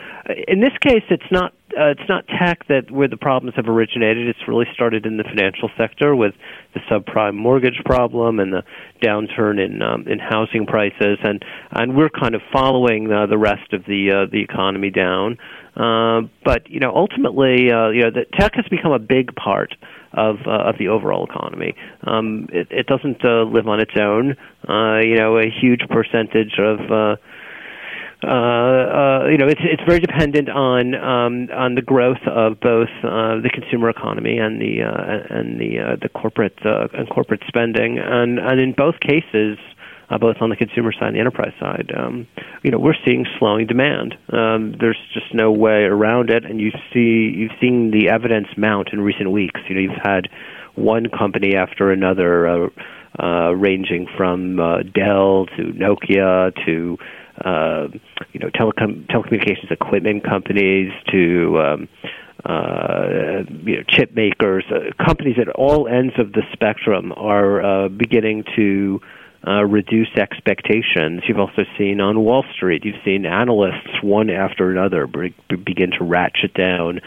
in 0.49 0.61
this 0.61 0.73
case, 0.81 1.03
it's 1.11 1.31
not 1.31 1.53
uh, 1.79 1.91
it's 1.91 2.09
not 2.09 2.25
tech 2.29 2.67
that 2.69 2.91
where 2.91 3.09
the 3.09 3.17
problems 3.17 3.57
have 3.57 3.67
originated. 3.67 4.29
It's 4.29 4.47
really 4.47 4.67
started 4.73 5.07
in 5.07 5.17
the 5.17 5.25
financial 5.25 5.71
sector 5.77 6.15
with 6.15 6.35
the 6.73 6.81
subprime 6.91 7.35
mortgage 7.35 7.81
problem 7.85 8.39
and 8.39 8.53
the 8.53 8.63
downturn 9.03 9.65
in 9.65 9.83
um, 9.83 10.07
in 10.07 10.19
housing 10.19 10.67
prices, 10.67 11.19
and 11.23 11.45
and 11.73 11.97
we're 11.97 12.11
kind 12.11 12.35
of 12.35 12.43
following 12.53 13.11
uh, 13.11 13.27
the 13.27 13.39
rest 13.39 13.73
of 13.73 13.85
the 13.87 14.11
uh, 14.13 14.31
the 14.31 14.41
economy 14.41 14.91
down. 14.91 15.39
Uh, 15.77 16.23
but 16.45 16.71
you 16.71 16.79
know, 16.79 16.93
ultimately, 16.95 17.73
uh, 17.73 17.89
you 17.89 18.03
know, 18.03 18.11
the 18.11 18.25
tech 18.39 18.55
has 18.55 18.67
become 18.71 18.93
a 18.93 18.99
big 18.99 19.35
part 19.35 19.75
of 20.17 20.37
uh, 20.47 20.69
of 20.69 20.79
the 20.79 20.89
overall 20.89 21.27
economy. 21.27 21.75
Um, 22.07 22.49
it, 22.53 22.69
it 22.71 22.87
doesn't 22.87 23.25
uh, 23.25 23.45
live 23.45 23.69
on 23.69 23.81
its 23.81 23.93
own. 23.97 24.37
Uh, 24.69 25.01
you 25.01 25.17
know, 25.17 25.39
a 25.39 25.51
huge 25.51 25.83
percentage 25.89 26.59
of 26.59 26.91
uh, 26.91 27.17
uh, 28.27 28.31
uh, 28.31 29.27
you 29.29 29.37
know, 29.37 29.49
it's 29.49 29.61
it's 29.65 29.83
very 29.87 30.01
dependent 30.01 30.49
on 30.49 30.95
um, 30.95 31.49
on 31.53 31.75
the 31.75 31.83
growth 31.83 32.23
of 32.27 32.59
both 32.61 32.89
uh, 33.03 33.41
the 33.41 33.51
consumer 33.53 33.91
economy 33.91 34.39
and 34.39 34.61
the 34.61 34.83
uh, 34.83 35.37
and 35.37 35.61
the 35.61 35.79
uh, 35.79 35.97
the 36.01 36.09
corporate 36.09 36.59
uh, 36.65 36.89
and 36.95 37.09
corporate 37.11 37.43
spending, 37.47 37.99
and 37.99 38.39
and 38.39 38.61
in 38.61 38.73
both 38.73 39.01
cases, 39.01 39.59
uh, 40.11 40.19
both 40.19 40.37
on 40.41 40.51
the 40.51 40.57
consumer 40.57 40.93
side 40.93 41.09
and 41.09 41.17
the 41.17 41.21
enterprise 41.21 41.53
side, 41.61 41.91
um, 41.97 42.27
you 42.63 42.71
know, 42.71 42.79
we're 42.79 42.97
seeing 43.05 43.27
slowing 43.39 43.67
demand. 43.67 44.15
Um, 44.33 44.75
there's 44.79 44.99
just 45.13 45.35
no 45.35 45.53
way 45.53 45.85
around 45.85 46.31
it, 46.31 46.45
and 46.45 46.61
you 46.61 46.71
see 46.93 47.33
you've 47.37 47.59
seen 47.61 47.91
the 47.91 48.11
evidence 48.11 48.49
mount 48.57 48.91
in 48.93 49.01
recent 49.01 49.31
weeks. 49.31 49.61
You 49.69 49.75
know, 49.75 49.81
you've 49.81 50.03
had 50.03 50.29
one 50.75 51.09
company 51.09 51.55
after 51.55 51.93
another, 51.93 52.49
uh, 52.49 52.69
uh, 53.19 53.51
ranging 53.53 54.07
from 54.17 54.59
uh, 54.59 54.83
Dell 54.83 55.47
to 55.57 55.73
Nokia 55.73 56.53
to 56.67 56.99
uh, 57.45 57.89
you 58.33 58.41
know 58.41 58.49
telecom 58.51 59.07
telecommunications 59.07 59.71
equipment 59.71 60.25
companies 60.25 60.93
to 61.11 61.61
um, 61.61 61.89
uh, 62.45 63.43
you 63.65 63.77
know 63.77 63.83
chip 63.89 64.15
makers, 64.15 64.65
uh, 64.71 65.05
companies 65.05 65.37
at 65.41 65.49
all 65.51 65.89
ends 65.89 66.15
of 66.19 66.33
the 66.33 66.43
spectrum 66.53 67.13
are 67.17 67.63
uh, 67.63 67.89
beginning 67.89 68.45
to 68.57 69.01
uh, 69.47 69.65
reduce 69.65 70.09
expectations. 70.17 71.23
You've 71.29 71.39
also 71.39 71.65
seen 71.79 72.01
on 72.01 72.21
Wall 72.21 72.45
Street, 72.55 72.85
you've 72.85 73.03
seen 73.05 73.27
analysts 73.27 74.03
one 74.03 74.31
after 74.31 74.71
another 74.71 75.07
be- 75.07 75.35
begin 75.57 75.91
to 75.99 76.05
ratchet 76.05 76.55
down 76.55 77.01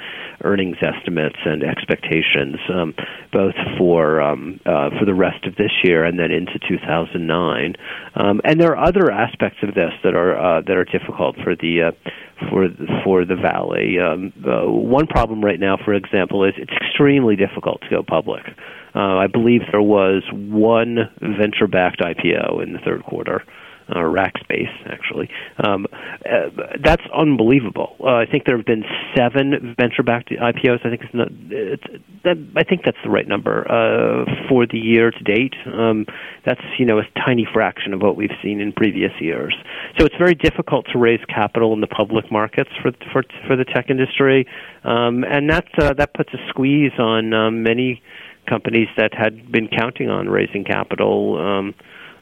earnings 0.43 0.77
estimates 0.81 1.37
and 1.45 1.63
expectations, 1.63 2.57
um, 2.73 2.93
both 3.31 3.55
for 3.77 4.21
um, 4.21 4.59
uh, 4.65 4.89
for 4.99 5.05
the 5.05 5.13
rest 5.13 5.45
of 5.45 5.55
this 5.55 5.71
year 5.83 6.03
and 6.05 6.19
then 6.19 6.31
into 6.31 6.59
2009. 6.67 7.75
Um, 8.15 8.41
and 8.43 8.59
there 8.59 8.75
are 8.75 8.87
other 8.87 9.11
aspects 9.11 9.59
of 9.63 9.73
this 9.73 9.91
that 10.03 10.15
are 10.15 10.37
uh, 10.37 10.61
that 10.61 10.77
are 10.77 10.85
difficult 10.85 11.35
for 11.43 11.55
the 11.55 11.91
uh, 11.91 12.09
for 12.49 12.67
for 13.03 13.25
the 13.25 13.35
valley. 13.35 13.97
Um, 13.99 14.33
uh, 14.45 14.69
one 14.69 15.07
problem 15.07 15.43
right 15.43 15.59
now, 15.59 15.77
for 15.83 15.93
example, 15.93 16.43
is 16.45 16.53
it's 16.57 16.71
extremely 16.71 17.35
difficult 17.35 17.81
to 17.81 17.89
go 17.89 18.03
public. 18.03 18.43
Uh, 18.97 19.17
I 19.17 19.27
believe 19.27 19.61
there 19.71 19.81
was 19.81 20.23
one 20.33 20.97
venture-backed 21.21 21.99
IPO 21.99 22.63
in 22.63 22.73
the 22.73 22.79
third 22.79 23.03
quarter, 23.03 23.43
uh, 23.89 23.99
Rackspace, 23.99 24.73
actually. 24.87 25.29
Um, 25.63 25.85
uh, 26.25 26.49
that's 26.83 27.03
unbelievable. 27.15 27.95
Uh, 27.99 28.15
I 28.15 28.25
think 28.25 28.45
there 28.45 28.57
have 28.57 28.65
been 28.65 28.83
seven 29.15 29.75
venture-backed 29.79 30.29
IPOs. 30.29 30.83
I 30.83 30.89
think 30.89 31.01
it's 31.03 31.13
not. 31.13 31.27
It's, 31.51 31.83
that, 32.23 32.37
I 32.55 32.63
think 32.63 32.81
that's 32.85 32.97
the 33.03 33.11
right 33.11 33.27
number 33.27 33.69
uh, 33.71 34.25
for 34.49 34.65
the 34.65 34.79
year 34.79 35.11
to 35.11 35.23
date. 35.23 35.53
Um, 35.71 36.07
that's 36.43 36.61
you 36.79 36.85
know 36.85 36.97
a 36.97 37.03
tiny 37.23 37.47
fraction 37.53 37.93
of 37.93 38.01
what 38.01 38.17
we've 38.17 38.35
seen 38.41 38.59
in 38.59 38.73
previous 38.73 39.11
years. 39.21 39.55
So 39.99 40.05
it's 40.05 40.15
very 40.17 40.35
difficult 40.35 40.87
to 40.91 40.97
raise 40.97 41.23
capital 41.29 41.71
in 41.73 41.81
the 41.81 41.87
public 41.87 42.31
markets 42.31 42.71
for 42.81 42.91
for 43.13 43.23
for 43.45 43.55
the 43.55 43.63
tech 43.63 43.91
industry, 43.91 44.47
um, 44.83 45.23
and 45.23 45.49
that 45.51 45.67
uh, 45.79 45.93
that 45.93 46.15
puts 46.15 46.33
a 46.33 46.49
squeeze 46.49 46.93
on 46.97 47.33
um, 47.33 47.61
many 47.61 48.01
companies 48.47 48.87
that 48.97 49.13
had 49.13 49.51
been 49.51 49.67
counting 49.67 50.09
on 50.09 50.29
raising 50.29 50.63
capital 50.63 51.37
um, 51.37 51.75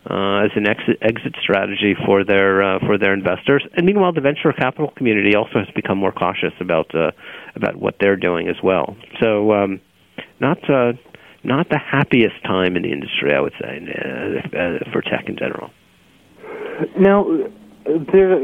uh, 0.09 0.45
as 0.45 0.51
an 0.55 0.67
exit, 0.67 0.97
exit 1.01 1.35
strategy 1.41 1.95
for 2.05 2.23
their 2.23 2.61
uh, 2.61 2.79
for 2.79 2.97
their 2.97 3.13
investors. 3.13 3.65
And 3.75 3.85
meanwhile, 3.85 4.13
the 4.13 4.21
venture 4.21 4.53
capital 4.53 4.91
community 4.95 5.35
also 5.35 5.59
has 5.59 5.67
become 5.73 5.97
more 5.97 6.11
cautious 6.11 6.53
about 6.59 6.93
uh, 6.93 7.11
about 7.55 7.75
what 7.75 7.95
they're 7.99 8.15
doing 8.15 8.47
as 8.47 8.57
well. 8.63 8.95
So, 9.21 9.51
um, 9.53 9.81
not 10.39 10.57
uh, 10.69 10.93
not 11.43 11.69
the 11.69 11.79
happiest 11.79 12.43
time 12.43 12.75
in 12.75 12.83
the 12.83 12.91
industry, 12.91 13.33
I 13.33 13.39
would 13.39 13.53
say, 13.59 13.81
uh, 13.81 14.91
for 14.91 15.01
tech 15.01 15.25
in 15.27 15.37
general. 15.37 15.71
Now, 16.99 17.25
there 17.85 18.37